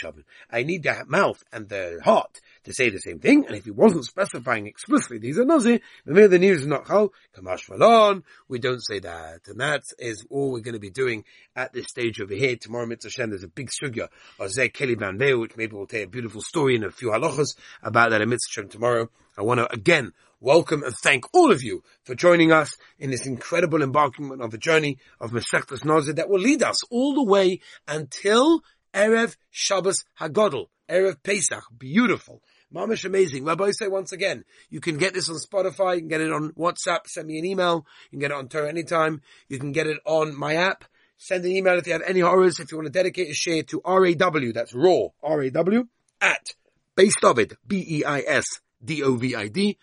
I 0.52 0.64
need 0.64 0.84
the 0.84 1.04
mouth 1.08 1.44
and 1.52 1.70
the 1.70 2.00
heart 2.04 2.40
to 2.66 2.74
say 2.74 2.90
the 2.90 3.00
same 3.00 3.20
thing. 3.20 3.46
And 3.48 3.56
if 3.56 3.66
he 3.66 3.72
wasn't 3.72 4.06
specifying 4.06 4.68
explicitly 4.68 5.20
he's 5.22 5.38
a 5.38 5.46
Nazir, 5.46 5.80
then 6.06 6.30
the 6.30 6.40
news 6.40 6.62
is 6.62 6.68
not 6.68 6.88
chal 6.88 7.14
kamash. 7.36 8.24
We 8.48 8.60
don't 8.60 8.86
say 8.86 9.00
that, 9.00 9.48
and 9.48 9.60
that 9.60 9.84
is 9.98 10.26
all 10.30 10.52
we're 10.52 10.60
going 10.60 10.74
to 10.74 10.80
be 10.80 10.90
doing 10.90 11.24
at 11.56 11.74
this 11.74 11.88
stage 11.88 12.20
over 12.22 12.34
here. 12.34 12.58
Tomorrow, 12.58 12.86
Mitzvah 12.86 13.28
there's 13.28 13.44
a 13.44 13.48
big 13.48 13.70
sugya 13.70 14.10
of 14.40 14.52
Zeh 14.52 14.72
Keli 14.72 15.40
which 15.40 15.58
maybe 15.58 15.76
we'll 15.76 15.88
tell 15.88 16.02
a 16.02 16.06
beautiful 16.06 16.42
story 16.42 16.76
in 16.76 16.84
a 16.84 16.92
few 16.92 17.10
halachas 17.10 17.56
about 17.82 18.12
that 18.12 18.22
in 18.22 18.30
Mitzvah 18.30 18.66
tomorrow. 18.66 19.10
I 19.38 19.44
want 19.44 19.60
to 19.60 19.72
again 19.72 20.14
welcome 20.42 20.82
and 20.82 20.96
thank 20.96 21.24
all 21.36 21.52
of 21.52 21.62
you 21.62 21.84
for 22.04 22.16
joining 22.16 22.52
us 22.52 22.76
in 22.98 23.12
this 23.12 23.28
incredible 23.28 23.84
embarkment 23.84 24.42
of 24.42 24.54
a 24.54 24.58
journey 24.58 24.98
of 25.20 25.32
Masechtas 25.32 25.86
Nazir 25.86 26.14
that 26.14 26.30
will 26.30 26.40
lead 26.40 26.64
us 26.64 26.84
all 26.90 27.14
the 27.14 27.24
way 27.24 27.60
until 27.88 28.62
Erev 28.92 29.38
Shabbos 29.52 30.04
Hagodol, 30.20 30.66
Erev 30.90 31.22
Pesach. 31.22 31.64
Beautiful. 31.78 32.42
Mamish 32.74 33.06
amazing. 33.06 33.46
Rabbi 33.46 33.70
say 33.72 33.88
once 33.88 34.12
again, 34.12 34.44
you 34.70 34.82
can 34.82 34.98
get 34.98 35.14
this 35.14 35.30
on 35.30 35.36
Spotify, 35.36 35.96
you 35.96 36.02
can 36.02 36.08
get 36.08 36.22
it 36.22 36.32
on 36.32 36.54
WhatsApp, 36.54 37.06
send 37.06 37.28
me 37.28 37.38
an 37.38 37.46
email, 37.46 37.86
you 38.10 38.18
can 38.18 38.20
get 38.20 38.32
it 38.32 38.38
on 38.38 38.48
Torah 38.48 38.70
anytime, 38.70 39.22
you 39.48 39.60
can 39.60 39.72
get 39.72 39.86
it 39.86 40.00
on 40.06 40.36
my 40.36 40.56
app, 40.56 40.86
send 41.18 41.46
an 41.46 41.52
email 41.52 41.78
if 41.78 41.86
you 41.86 41.94
have 41.94 42.02
any 42.02 42.22
horrors, 42.22 42.60
if 42.60 42.72
you 42.72 42.78
want 42.78 42.88
to 42.88 42.92
dedicate 42.92 43.30
a 43.30 43.34
share 43.34 43.62
to 43.62 43.82
RAW, 43.86 44.52
that's 44.54 44.74
RAW, 44.74 45.10
R-A-W, 45.22 45.88
at 46.20 46.56
Beis 46.98 47.12
Dovid, 47.22 47.56
B-E-I-S, 47.68 48.46
D-O-V-I-D, 48.84 49.78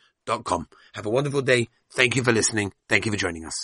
have 0.94 1.06
a 1.06 1.10
wonderful 1.10 1.42
day. 1.42 1.68
Thank 1.92 2.16
you 2.16 2.22
for 2.22 2.32
listening. 2.32 2.72
Thank 2.88 3.06
you 3.06 3.12
for 3.12 3.18
joining 3.18 3.44
us. 3.44 3.58